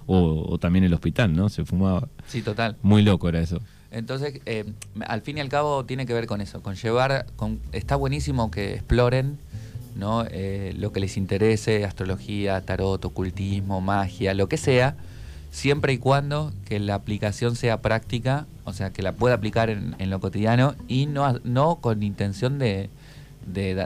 o, 0.07 0.59
también 0.59 0.85
el 0.85 0.95
hospital, 0.95 1.35
¿no? 1.35 1.49
Se 1.49 1.65
fumaba. 1.65 2.09
Sí, 2.29 2.43
total. 2.43 2.76
Muy 2.83 3.03
loco 3.03 3.29
era 3.29 3.41
eso. 3.41 3.61
Entonces, 3.91 4.41
eh, 4.47 4.65
al 5.07 5.23
fin 5.23 5.38
y 5.38 5.41
al 5.41 5.49
cabo 5.49 5.85
tiene 5.85 6.07
que 6.07 6.15
ver 6.15 6.26
con 6.26 6.41
eso, 6.41 6.62
con 6.62 6.75
llevar, 6.75 7.26
con, 7.37 7.61
está 7.73 7.97
buenísimo 7.97 8.50
que 8.50 8.75
exploren 8.75 9.38
¿no? 9.97 10.25
Eh, 10.31 10.75
lo 10.79 10.93
que 10.93 11.00
les 11.00 11.17
interese, 11.17 11.85
astrología, 11.85 12.61
tarot, 12.61 13.05
ocultismo, 13.05 13.81
magia, 13.81 14.35
lo 14.35 14.49
que 14.49 14.57
sea, 14.57 14.97
siempre 15.50 15.95
y 15.95 15.99
cuando 15.99 16.53
que 16.67 16.79
la 16.79 16.95
aplicación 16.95 17.57
sea 17.57 17.81
práctica, 17.81 18.47
o 18.65 18.73
sea, 18.73 18.91
que 18.91 19.03
la 19.03 19.12
pueda 19.12 19.35
aplicar 19.35 19.71
en, 19.71 20.11
lo 20.11 20.21
cotidiano 20.21 20.75
y 20.87 21.07
no, 21.07 21.41
no 21.45 21.76
con 21.76 22.03
intención 22.03 22.59
de, 22.59 22.91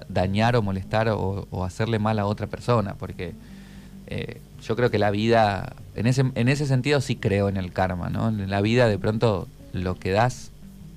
dañar 0.08 0.56
o 0.56 0.62
molestar 0.62 1.08
o, 1.08 1.64
hacerle 1.64 1.98
mal 1.98 2.18
a 2.18 2.26
otra 2.26 2.46
persona, 2.46 2.94
porque 2.98 3.34
eh, 4.08 4.40
yo 4.62 4.74
creo 4.74 4.90
que 4.90 4.98
la 4.98 5.10
vida, 5.10 5.74
en 5.94 6.06
ese, 6.06 6.24
en 6.34 6.48
ese 6.48 6.66
sentido 6.66 7.00
sí 7.00 7.14
creo 7.14 7.48
en 7.48 7.56
el 7.56 7.72
karma, 7.72 8.10
¿no? 8.10 8.28
En 8.28 8.50
la 8.50 8.60
vida 8.60 8.88
de 8.88 8.98
pronto 8.98 9.46
lo 9.72 9.96
que 9.96 10.10
das, 10.10 10.50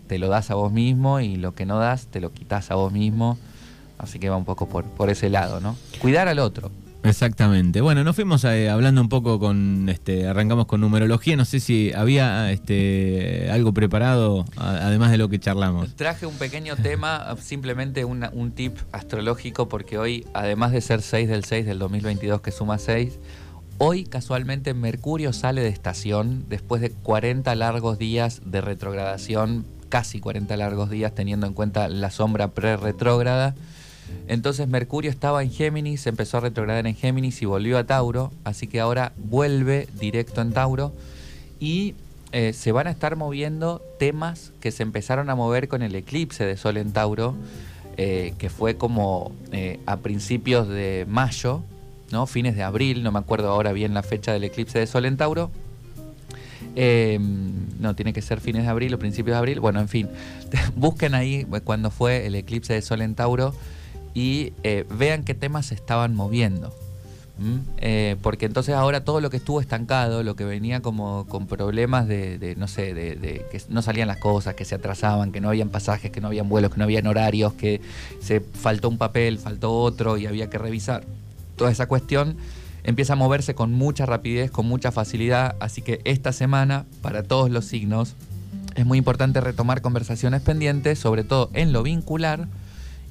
te 0.08 0.18
lo 0.18 0.28
das 0.28 0.50
a 0.50 0.56
vos 0.56 0.72
mismo 0.72 1.20
y 1.20 1.36
lo 1.36 1.54
que 1.54 1.66
no 1.66 1.78
das, 1.78 2.08
te 2.08 2.20
lo 2.20 2.32
quitas 2.32 2.72
a 2.72 2.76
vos 2.76 2.92
mismo. 2.92 3.38
Así 4.04 4.20
que 4.20 4.30
va 4.30 4.38
un 4.38 4.46
poco 4.46 4.68
por, 4.68 4.84
por 4.86 5.10
ese 5.10 5.30
lado, 5.30 5.60
¿no? 5.60 5.76
Cuidar 6.00 6.28
al 6.28 6.40
otro. 6.40 6.72
Exactamente. 7.04 7.82
Bueno, 7.82 8.04
nos 8.04 8.16
fuimos 8.16 8.46
eh, 8.46 8.70
hablando 8.70 9.02
un 9.02 9.10
poco 9.10 9.38
con, 9.38 9.90
este, 9.90 10.28
arrancamos 10.28 10.68
con 10.68 10.80
numerología. 10.80 11.36
No 11.36 11.44
sé 11.44 11.60
si 11.60 11.92
había 11.94 12.52
este, 12.52 13.50
algo 13.52 13.74
preparado, 13.74 14.46
además 14.56 15.12
de 15.12 15.18
lo 15.18 15.28
que 15.28 15.40
charlamos. 15.40 15.96
Traje 15.96 16.26
un 16.26 16.36
pequeño 16.36 16.78
tema, 16.78 17.36
simplemente 17.42 18.06
un 18.06 18.52
tip 18.56 18.78
astrológico, 18.94 19.68
porque 19.68 19.98
hoy, 19.98 20.26
además 20.34 20.72
de 20.72 20.80
ser 20.80 21.02
6 21.02 21.28
del 21.28 21.44
6 21.44 21.66
del 21.66 21.80
2022, 21.80 22.42
que 22.42 22.52
suma 22.52 22.78
6, 22.78 23.20
Hoy 23.80 24.06
casualmente 24.06 24.74
Mercurio 24.74 25.34
sale 25.34 25.62
de 25.62 25.68
estación 25.68 26.46
después 26.48 26.80
de 26.82 26.92
40 26.92 27.54
largos 27.56 27.98
días 27.98 28.42
de 28.46 28.62
retrogradación, 28.62 29.66
casi 29.90 30.20
40 30.20 30.56
largos 30.58 30.90
días 30.90 31.14
teniendo 31.16 31.48
en 31.48 31.54
cuenta 31.54 31.90
la 31.90 32.12
sombra 32.12 32.52
pre-retrógrada. 32.52 33.56
Entonces 34.28 34.68
Mercurio 34.68 35.12
estaba 35.12 35.44
en 35.44 35.52
Géminis, 35.52 36.08
empezó 36.08 36.38
a 36.38 36.42
retrogradar 36.42 36.88
en 36.88 36.96
Géminis 36.96 37.42
y 37.42 37.46
volvió 37.46 37.78
a 37.78 37.84
Tauro, 37.84 38.32
así 38.44 38.68
que 38.68 38.80
ahora 38.80 39.14
vuelve 39.18 39.88
directo 40.00 40.42
en 40.42 40.54
Tauro 40.54 40.94
y 41.60 41.96
eh, 42.32 42.54
se 42.54 42.72
van 42.72 42.88
a 42.88 42.90
estar 42.90 43.16
moviendo 43.16 43.80
temas 44.00 44.54
que 44.60 44.72
se 44.72 44.82
empezaron 44.82 45.30
a 45.30 45.36
mover 45.36 45.68
con 45.68 45.84
el 45.84 45.94
eclipse 45.94 46.44
de 46.46 46.58
Sol 46.58 46.78
en 46.78 46.92
Tauro, 46.92 47.36
eh, 47.96 48.34
que 48.40 48.50
fue 48.50 48.76
como 48.76 49.32
eh, 49.52 49.80
a 49.86 49.98
principios 49.98 50.68
de 50.68 51.06
mayo, 51.08 51.62
¿no? 52.12 52.26
Fines 52.26 52.56
de 52.56 52.64
abril, 52.64 53.04
no 53.04 53.12
me 53.12 53.20
acuerdo 53.20 53.50
ahora 53.50 53.72
bien 53.72 53.94
la 53.94 54.02
fecha 54.02 54.34
del 54.34 54.46
eclipse 54.46 54.80
de 54.80 54.88
Sol 54.88 55.06
en 55.06 55.16
Tauro. 55.16 55.52
Em, 56.76 57.68
no, 57.80 57.96
tiene 57.96 58.14
que 58.14 58.22
ser 58.24 58.42
fines 58.42 58.64
de 58.64 58.70
abril 58.70 58.94
o 58.96 58.98
principios 59.00 59.36
de 59.36 59.38
abril. 59.38 59.60
Bueno, 59.60 59.80
en 59.80 59.88
fin, 59.88 60.10
busquen 60.76 61.14
ahí 61.14 61.46
cuando 61.64 61.92
fue 61.92 62.26
el 62.26 62.34
eclipse 62.34 62.74
de 62.74 62.82
Sol 62.82 63.02
en 63.02 63.14
Tauro 63.14 63.54
y 64.14 64.54
eh, 64.64 64.86
vean 64.90 65.24
qué 65.24 65.34
temas 65.34 65.68
se 65.68 65.76
estaban 65.76 66.16
moviendo. 66.16 66.74
Eh, 67.78 68.16
porque 68.22 68.46
entonces 68.46 68.74
ahora 68.74 69.04
todo 69.04 69.20
lo 69.20 69.30
que 69.30 69.38
estuvo 69.38 69.60
estancado, 69.60 70.24
lo 70.24 70.36
que 70.36 70.46
venía 70.46 70.82
como 70.82 71.26
con 71.28 71.48
problemas 71.48 72.08
de, 72.08 72.56
no 72.58 72.70
sé, 72.70 72.94
de, 72.94 73.46
que 73.52 73.62
no 73.70 73.82
salían 73.82 74.08
las 74.08 74.18
cosas, 74.18 74.54
que 74.54 74.64
se 74.64 74.76
atrasaban, 74.76 75.32
que 75.32 75.42
no 75.42 75.50
habían 75.50 75.70
pasajes, 75.70 76.12
que 76.12 76.22
no 76.22 76.28
habían 76.28 76.48
vuelos, 76.48 76.72
que 76.72 76.78
no 76.78 76.86
habían 76.86 77.06
horarios, 77.08 77.54
que 77.54 77.82
se 78.22 78.40
faltó 78.40 78.88
un 78.88 78.98
papel, 78.98 79.40
faltó 79.40 79.74
otro 79.74 80.18
y 80.18 80.26
había 80.26 80.50
que 80.50 80.58
revisar 80.58 81.04
toda 81.58 81.72
esa 81.72 81.88
cuestión 81.88 82.38
empieza 82.84 83.14
a 83.14 83.16
moverse 83.16 83.56
con 83.56 83.72
mucha 83.74 84.06
rapidez, 84.06 84.52
con 84.52 84.66
mucha 84.66 84.92
facilidad, 84.92 85.56
así 85.60 85.82
que 85.82 86.02
esta 86.04 86.34
semana, 86.34 86.86
para 87.02 87.24
todos 87.24 87.50
los 87.50 87.66
signos, 87.66 88.16
es 88.76 88.86
muy 88.86 88.98
importante 88.98 89.40
retomar 89.42 89.82
conversaciones 89.82 90.42
pendientes, 90.42 91.00
sobre 91.00 91.24
todo 91.24 91.50
en 91.54 91.74
lo 91.74 91.84
vincular, 91.84 92.48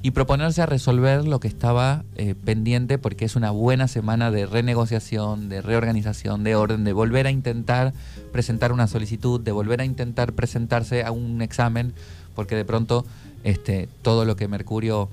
y 0.03 0.11
proponerse 0.11 0.61
a 0.61 0.65
resolver 0.65 1.25
lo 1.25 1.39
que 1.39 1.47
estaba 1.47 2.03
eh, 2.17 2.35
pendiente, 2.35 2.97
porque 2.97 3.23
es 3.23 3.37
una 3.37 3.51
buena 3.51 3.87
semana 3.87 4.31
de 4.31 4.45
renegociación, 4.45 5.47
de 5.47 5.61
reorganización, 5.61 6.43
de 6.43 6.55
orden, 6.57 6.83
de 6.83 6.91
volver 6.91 7.25
a 7.25 7.31
intentar 7.31 7.93
presentar 8.33 8.73
una 8.73 8.87
solicitud, 8.87 9.39
de 9.39 9.53
volver 9.53 9.79
a 9.79 9.85
intentar 9.85 10.33
presentarse 10.33 11.05
a 11.05 11.11
un 11.11 11.41
examen, 11.41 11.93
porque 12.35 12.57
de 12.57 12.65
pronto 12.65 13.05
este, 13.45 13.87
todo 14.01 14.25
lo 14.25 14.35
que 14.35 14.49
Mercurio 14.49 15.07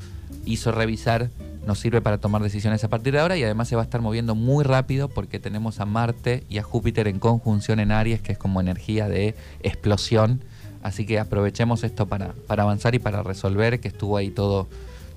hizo 0.44 0.72
revisar 0.72 1.30
nos 1.64 1.78
sirve 1.78 2.00
para 2.00 2.18
tomar 2.18 2.42
decisiones 2.42 2.82
a 2.82 2.88
partir 2.88 3.12
de 3.12 3.20
ahora 3.20 3.36
y 3.36 3.44
además 3.44 3.68
se 3.68 3.76
va 3.76 3.82
a 3.82 3.84
estar 3.84 4.00
moviendo 4.00 4.34
muy 4.34 4.64
rápido 4.64 5.08
porque 5.08 5.38
tenemos 5.38 5.78
a 5.78 5.84
Marte 5.84 6.42
y 6.48 6.58
a 6.58 6.64
Júpiter 6.64 7.06
en 7.06 7.20
conjunción 7.20 7.78
en 7.78 7.92
Aries, 7.92 8.22
que 8.22 8.32
es 8.32 8.38
como 8.38 8.60
energía 8.60 9.08
de 9.08 9.36
explosión. 9.62 10.42
Así 10.82 11.04
que 11.06 11.18
aprovechemos 11.18 11.84
esto 11.84 12.06
para, 12.06 12.32
para 12.46 12.62
avanzar 12.62 12.94
y 12.94 12.98
para 12.98 13.22
resolver, 13.22 13.80
que 13.80 13.88
estuvo 13.88 14.16
ahí 14.16 14.30
todo, 14.30 14.66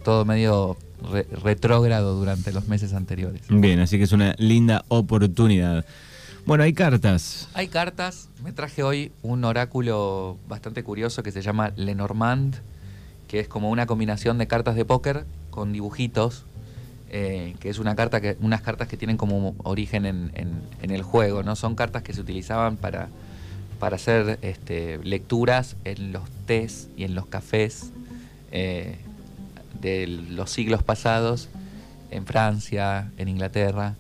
todo 0.03 0.25
medio 0.25 0.77
retrógrado 1.43 2.15
durante 2.15 2.51
los 2.51 2.67
meses 2.67 2.93
anteriores. 2.93 3.41
Bien, 3.49 3.79
así 3.79 3.97
que 3.97 4.03
es 4.03 4.11
una 4.11 4.35
linda 4.37 4.83
oportunidad. 4.87 5.85
Bueno, 6.45 6.63
hay 6.63 6.73
cartas. 6.73 7.47
Hay 7.53 7.69
cartas. 7.69 8.29
Me 8.43 8.51
traje 8.51 8.83
hoy 8.83 9.11
un 9.21 9.45
oráculo 9.45 10.37
bastante 10.47 10.83
curioso 10.83 11.23
que 11.23 11.31
se 11.31 11.41
llama 11.41 11.71
Lenormand, 11.77 12.55
que 13.27 13.39
es 13.39 13.47
como 13.47 13.69
una 13.69 13.85
combinación 13.85 14.37
de 14.37 14.47
cartas 14.47 14.75
de 14.75 14.83
póker 14.83 15.25
con 15.49 15.71
dibujitos, 15.71 16.45
eh, 17.09 17.55
que 17.59 17.69
es 17.69 17.79
una 17.79 17.95
carta 17.95 18.19
que, 18.19 18.35
unas 18.41 18.61
cartas 18.61 18.87
que 18.87 18.97
tienen 18.97 19.15
como 19.17 19.55
origen 19.63 20.05
en, 20.05 20.63
el 20.81 21.01
juego, 21.01 21.43
¿no? 21.43 21.55
Son 21.55 21.75
cartas 21.75 22.03
que 22.03 22.13
se 22.13 22.21
utilizaban 22.21 22.75
para, 22.75 23.07
para 23.83 23.97
hacer 23.97 24.39
este, 24.43 24.97
lecturas 25.03 25.75
en 25.83 26.13
los 26.13 26.23
tés 26.45 26.87
y 26.95 27.03
en 27.03 27.15
los 27.15 27.25
cafés 27.25 27.91
eh, 28.53 28.95
de 29.81 30.07
los 30.07 30.51
siglos 30.51 30.81
pasados, 30.81 31.49
en 32.09 32.25
Francia, 32.25 33.11
en 33.17 33.27
Inglaterra. 33.27 33.95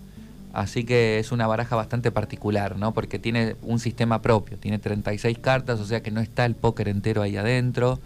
Así 0.53 0.85
que 0.85 1.19
es 1.19 1.33
una 1.33 1.47
baraja 1.47 1.75
bastante 1.75 2.11
particular, 2.11 2.77
¿no? 2.77 2.93
Porque 2.93 3.19
tiene 3.19 3.57
un 3.61 3.77
sistema 3.77 4.21
propio, 4.21 4.57
tiene 4.57 4.79
36 4.79 5.37
cartas, 5.39 5.81
o 5.81 5.85
sea 5.85 6.01
que 6.01 6.11
no 6.11 6.21
está 6.21 6.45
el 6.45 6.55
póker 6.55 6.87
entero 6.87 7.21
ahí 7.21 7.35
adentro. 7.35 7.99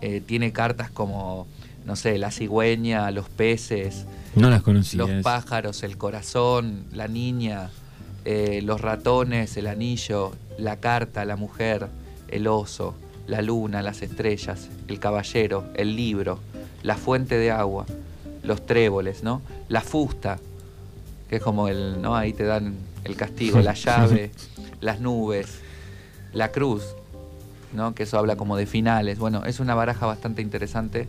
Eh, 0.00 0.20
tiene 0.26 0.50
cartas 0.50 0.90
como, 0.90 1.46
no 1.86 1.94
sé, 1.94 2.18
la 2.18 2.32
cigüeña, 2.32 3.08
los 3.12 3.28
peces. 3.28 4.06
No 4.34 4.50
las 4.50 4.62
conocía. 4.62 4.98
Los 4.98 5.22
pájaros, 5.22 5.84
el 5.84 5.96
corazón, 5.96 6.86
la 6.90 7.06
niña, 7.06 7.70
eh, 8.24 8.60
los 8.62 8.80
ratones, 8.80 9.56
el 9.56 9.66
anillo, 9.66 10.32
la 10.58 10.76
carta, 10.76 11.24
la 11.24 11.36
mujer, 11.36 11.88
el 12.28 12.46
oso, 12.46 12.94
la 13.26 13.42
luna, 13.42 13.82
las 13.82 14.02
estrellas, 14.02 14.68
el 14.88 14.98
caballero, 14.98 15.64
el 15.74 15.96
libro, 15.96 16.38
la 16.82 16.96
fuente 16.96 17.36
de 17.36 17.50
agua, 17.50 17.86
los 18.42 18.64
tréboles, 18.66 19.22
¿no? 19.22 19.42
La 19.68 19.80
fusta, 19.80 20.38
que 21.28 21.36
es 21.36 21.42
como 21.42 21.68
el, 21.68 22.00
¿no? 22.00 22.16
Ahí 22.16 22.32
te 22.32 22.44
dan 22.44 22.76
el 23.04 23.16
castigo, 23.16 23.60
la 23.60 23.74
llave, 23.74 24.30
las 24.80 25.00
nubes, 25.00 25.60
la 26.32 26.50
cruz, 26.50 26.84
¿no? 27.72 27.94
Que 27.94 28.04
eso 28.04 28.18
habla 28.18 28.36
como 28.36 28.56
de 28.56 28.66
finales. 28.66 29.18
Bueno, 29.18 29.44
es 29.44 29.60
una 29.60 29.74
baraja 29.74 30.06
bastante 30.06 30.42
interesante. 30.42 31.08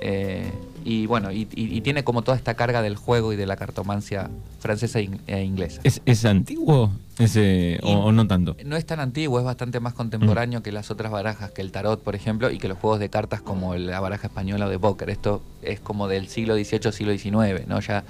Eh, 0.00 0.50
y 0.84 1.06
bueno, 1.06 1.30
y, 1.32 1.46
tiene 1.80 2.04
como 2.04 2.22
toda 2.22 2.36
esta 2.36 2.54
carga 2.54 2.82
del 2.82 2.96
juego 2.96 3.32
y 3.32 3.36
de 3.36 3.46
la 3.46 3.56
cartomancia 3.56 4.30
francesa 4.60 4.98
e 4.98 5.42
inglesa. 5.42 5.80
¿Es, 5.84 6.24
antiguo 6.24 6.90
ese, 7.18 7.78
o, 7.82 8.12
no 8.12 8.26
tanto? 8.26 8.56
No 8.64 8.76
es 8.76 8.86
tan 8.86 9.00
antiguo, 9.00 9.38
es 9.38 9.44
bastante 9.44 9.80
más 9.80 9.94
contemporáneo 9.94 10.60
mm. 10.60 10.62
que 10.62 10.72
las 10.72 10.90
otras 10.90 11.12
barajas, 11.12 11.50
que 11.50 11.62
el 11.62 11.72
tarot, 11.72 12.02
por 12.02 12.14
ejemplo, 12.14 12.50
y 12.50 12.58
que 12.58 12.68
los 12.68 12.78
juegos 12.78 13.00
de 13.00 13.08
cartas 13.08 13.42
como 13.42 13.74
la 13.74 14.00
baraja 14.00 14.28
española 14.28 14.66
o 14.66 14.68
de 14.70 14.78
póker. 14.78 15.10
Esto 15.10 15.42
es 15.62 15.80
como 15.80 16.08
del 16.08 16.28
siglo 16.28 16.54
XVIII, 16.54 16.92
siglo 16.92 17.16
XIX, 17.16 17.66
¿no? 17.66 17.80
Ya 17.80 18.04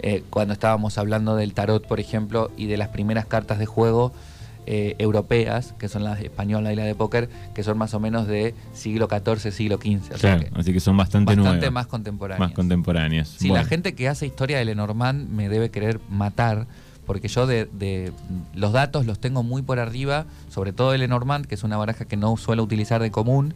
eh, 0.00 0.22
cuando 0.30 0.54
estábamos 0.54 0.98
hablando 0.98 1.36
del 1.36 1.54
tarot, 1.54 1.86
por 1.86 2.00
ejemplo, 2.00 2.50
y 2.56 2.66
de 2.66 2.76
las 2.76 2.88
primeras 2.88 3.26
cartas 3.26 3.58
de 3.58 3.66
juego 3.66 4.12
eh, 4.70 4.96
europeas, 4.98 5.74
que 5.78 5.88
son 5.88 6.04
las 6.04 6.20
españolas 6.20 6.74
y 6.74 6.76
la 6.76 6.84
de 6.84 6.94
póker, 6.94 7.30
que 7.54 7.62
son 7.62 7.78
más 7.78 7.94
o 7.94 8.00
menos 8.00 8.26
de 8.26 8.54
siglo 8.74 9.08
XIV, 9.08 9.50
siglo 9.50 9.78
XV. 9.78 10.18
Claro, 10.18 10.44
así 10.52 10.74
que 10.74 10.80
son 10.80 10.94
bastante, 10.94 11.34
bastante 11.34 11.70
más 11.70 11.86
contemporáneas. 11.86 12.50
Más 12.50 12.52
contemporáneas. 12.54 13.28
Si 13.28 13.48
la 13.48 13.64
gente 13.64 13.94
que 13.94 14.08
hace 14.08 14.26
historia 14.26 14.58
de 14.58 14.66
Lenormand 14.66 15.30
me 15.30 15.48
debe 15.48 15.70
querer 15.70 16.00
matar, 16.10 16.66
porque 17.06 17.28
yo 17.28 17.46
de, 17.46 18.12
los 18.54 18.72
datos 18.74 19.06
los 19.06 19.18
tengo 19.18 19.42
muy 19.42 19.62
por 19.62 19.78
arriba, 19.78 20.26
sobre 20.50 20.74
todo 20.74 20.92
de 20.92 20.98
Lenormand, 20.98 21.46
que 21.46 21.54
es 21.54 21.62
una 21.62 21.78
baraja 21.78 22.04
que 22.04 22.18
no 22.18 22.36
suelo 22.36 22.62
utilizar 22.62 23.00
de 23.00 23.10
común. 23.10 23.54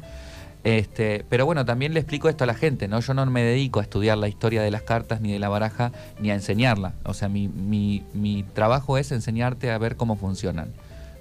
Este, 0.64 1.26
pero 1.28 1.44
bueno, 1.44 1.66
también 1.66 1.92
le 1.92 2.00
explico 2.00 2.30
esto 2.30 2.44
a 2.44 2.46
la 2.46 2.54
gente, 2.54 2.88
¿no? 2.88 3.00
Yo 3.00 3.12
no 3.12 3.26
me 3.26 3.42
dedico 3.42 3.80
a 3.80 3.82
estudiar 3.82 4.16
la 4.16 4.28
historia 4.28 4.62
de 4.62 4.70
las 4.70 4.80
cartas 4.80 5.20
ni 5.20 5.30
de 5.30 5.38
la 5.38 5.50
baraja 5.50 5.92
ni 6.22 6.30
a 6.30 6.34
enseñarla. 6.34 6.94
O 7.04 7.12
sea, 7.12 7.28
mi, 7.28 7.48
mi, 7.48 8.02
mi 8.14 8.44
trabajo 8.54 8.96
es 8.96 9.12
enseñarte 9.12 9.70
a 9.70 9.76
ver 9.76 9.96
cómo 9.96 10.16
funcionan. 10.16 10.72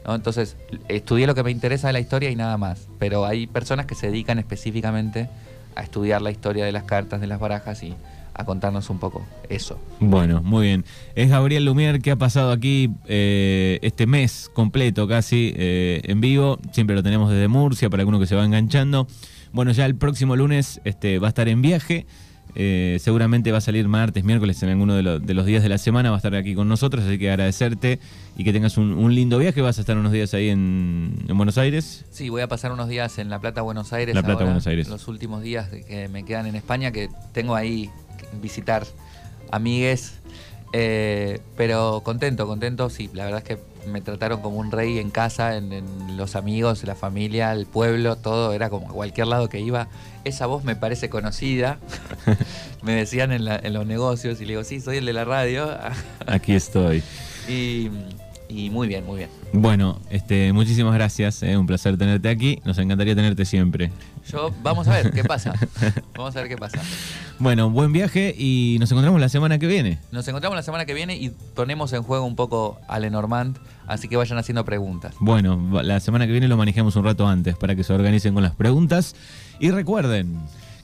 Entonces, 0.05 0.57
estudié 0.87 1.27
lo 1.27 1.35
que 1.35 1.43
me 1.43 1.51
interesa 1.51 1.87
de 1.87 1.93
la 1.93 1.99
historia 1.99 2.29
y 2.29 2.35
nada 2.35 2.57
más. 2.57 2.87
Pero 2.99 3.25
hay 3.25 3.47
personas 3.47 3.85
que 3.85 3.95
se 3.95 4.07
dedican 4.07 4.39
específicamente 4.39 5.29
a 5.75 5.83
estudiar 5.83 6.21
la 6.21 6.31
historia 6.31 6.65
de 6.65 6.71
las 6.71 6.83
cartas, 6.83 7.21
de 7.21 7.27
las 7.27 7.39
barajas 7.39 7.83
y 7.83 7.93
a 8.33 8.45
contarnos 8.45 8.89
un 8.89 8.99
poco 8.99 9.25
eso. 9.49 9.79
Bueno, 9.99 10.41
muy 10.41 10.67
bien. 10.67 10.85
Es 11.15 11.29
Gabriel 11.29 11.65
Lumier 11.65 12.01
que 12.01 12.11
ha 12.11 12.15
pasado 12.15 12.51
aquí 12.51 12.89
eh, 13.07 13.79
este 13.81 14.07
mes 14.07 14.49
completo 14.53 15.07
casi 15.07 15.53
eh, 15.55 16.01
en 16.05 16.21
vivo. 16.21 16.59
Siempre 16.71 16.95
lo 16.95 17.03
tenemos 17.03 17.29
desde 17.29 17.47
Murcia 17.47 17.89
para 17.89 18.01
alguno 18.01 18.19
que 18.19 18.27
se 18.27 18.35
va 18.35 18.45
enganchando. 18.45 19.07
Bueno, 19.51 19.71
ya 19.71 19.85
el 19.85 19.95
próximo 19.95 20.35
lunes 20.35 20.79
este, 20.85 21.19
va 21.19 21.27
a 21.27 21.29
estar 21.29 21.49
en 21.49 21.61
viaje. 21.61 22.05
Eh, 22.55 22.97
seguramente 22.99 23.51
va 23.51 23.59
a 23.59 23.61
salir 23.61 23.87
martes, 23.87 24.23
miércoles, 24.23 24.61
en 24.63 24.69
alguno 24.69 24.95
de, 24.95 25.33
los 25.33 25.45
días 25.45 25.63
de 25.63 25.69
la 25.69 25.77
semana. 25.77 26.09
Va 26.09 26.17
a 26.17 26.19
estar 26.19 26.35
aquí 26.35 26.55
con 26.55 26.67
nosotros, 26.67 27.05
así 27.05 27.17
que 27.17 27.29
agradecerte 27.29 27.99
y 28.37 28.43
que 28.43 28.53
tengas 28.53 28.77
un, 28.77 29.13
lindo 29.13 29.37
viaje. 29.37 29.61
¿Vas 29.61 29.77
a 29.77 29.81
estar 29.81 29.97
unos 29.97 30.11
días 30.11 30.33
ahí 30.33 30.49
en, 30.49 31.25
Buenos 31.33 31.57
Aires? 31.57 32.05
Sí, 32.11 32.29
voy 32.29 32.41
a 32.41 32.47
pasar 32.47 32.71
unos 32.71 32.89
días 32.89 33.17
en 33.19 33.29
La 33.29 33.39
Plata, 33.39 33.61
Buenos 33.61 33.93
Aires. 33.93 34.15
La 34.15 34.23
Plata, 34.23 34.43
Buenos 34.43 34.67
Aires. 34.67 34.87
Los 34.89 35.07
últimos 35.07 35.41
días 35.41 35.69
que 35.69 36.07
me 36.09 36.23
quedan 36.23 36.47
en 36.47 36.55
España, 36.55 36.91
que 36.91 37.09
tengo 37.33 37.55
ahí 37.55 37.89
visitar 38.41 38.85
amigues. 39.51 40.15
Eh, 40.73 41.39
pero 41.57 42.01
contento, 42.03 42.47
contento, 42.47 42.89
sí, 42.89 43.09
la 43.13 43.25
verdad 43.25 43.39
es 43.39 43.43
que 43.43 43.70
me 43.87 44.01
trataron 44.01 44.41
como 44.41 44.57
un 44.57 44.71
rey 44.71 44.99
en 44.99 45.09
casa, 45.09 45.57
en, 45.57 46.17
los 46.17 46.35
amigos, 46.35 46.83
la 46.83 46.95
familia, 46.95 47.51
el 47.51 47.65
pueblo, 47.65 48.15
todo, 48.15 48.53
era 48.53 48.69
como 48.69 48.87
cualquier 48.87 49.27
lado 49.27 49.49
que 49.49 49.59
iba. 49.59 49.87
Esa 50.23 50.45
voz 50.45 50.63
me 50.63 50.75
parece 50.75 51.09
conocida, 51.09 51.79
me 52.81 52.93
decían 52.93 53.31
en, 53.31 53.73
los 53.73 53.85
negocios 53.85 54.39
y 54.41 54.45
le 54.45 54.53
digo, 54.53 54.63
sí, 54.63 54.79
soy 54.81 54.97
el 54.97 55.05
de 55.05 55.13
la 55.13 55.25
radio. 55.25 55.69
Aquí 56.27 56.53
estoy. 56.53 57.03
Y, 57.47 57.89
y 58.51 58.69
muy 58.69 58.87
bien, 58.87 59.05
muy 59.05 59.19
bien. 59.19 59.29
Bueno, 59.53 59.99
este, 60.09 60.51
muchísimas 60.53 60.93
gracias, 60.93 61.41
eh, 61.43 61.57
un 61.57 61.65
placer 61.65 61.97
tenerte 61.97 62.29
aquí, 62.29 62.59
nos 62.65 62.77
encantaría 62.77 63.15
tenerte 63.15 63.45
siempre. 63.45 63.91
Yo, 64.29 64.53
vamos 64.61 64.87
a 64.87 64.91
ver 64.91 65.11
qué 65.11 65.23
pasa. 65.23 65.53
Vamos 66.15 66.35
a 66.35 66.41
ver 66.41 66.49
qué 66.49 66.57
pasa. 66.57 66.79
Bueno, 67.39 67.69
buen 67.69 67.91
viaje 67.91 68.35
y 68.37 68.77
nos 68.79 68.91
encontramos 68.91 69.19
la 69.19 69.29
semana 69.29 69.57
que 69.57 69.67
viene. 69.67 69.99
Nos 70.11 70.27
encontramos 70.27 70.55
la 70.55 70.63
semana 70.63 70.85
que 70.85 70.93
viene 70.93 71.15
y 71.15 71.29
ponemos 71.29 71.91
en 71.93 72.03
juego 72.03 72.25
un 72.25 72.35
poco 72.35 72.79
a 72.87 72.99
Lenormand, 72.99 73.57
así 73.87 74.07
que 74.07 74.17
vayan 74.17 74.37
haciendo 74.37 74.63
preguntas. 74.65 75.15
Bueno, 75.19 75.81
la 75.81 75.99
semana 75.99 76.25
que 76.27 76.31
viene 76.31 76.47
lo 76.47 76.57
manejemos 76.57 76.95
un 76.95 77.05
rato 77.05 77.27
antes 77.27 77.55
para 77.55 77.75
que 77.75 77.83
se 77.83 77.93
organicen 77.93 78.33
con 78.33 78.43
las 78.43 78.55
preguntas. 78.55 79.15
Y 79.59 79.71
recuerden 79.71 80.39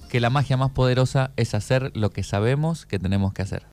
que 0.10 0.20
la 0.20 0.30
magia 0.30 0.58
más 0.58 0.72
poderosa 0.72 1.32
es 1.36 1.54
hacer 1.54 1.92
lo 1.96 2.12
que 2.12 2.24
sabemos 2.24 2.86
que 2.86 3.00
tenemos 3.00 3.34
que 3.34 3.42
hacer. 3.42 3.64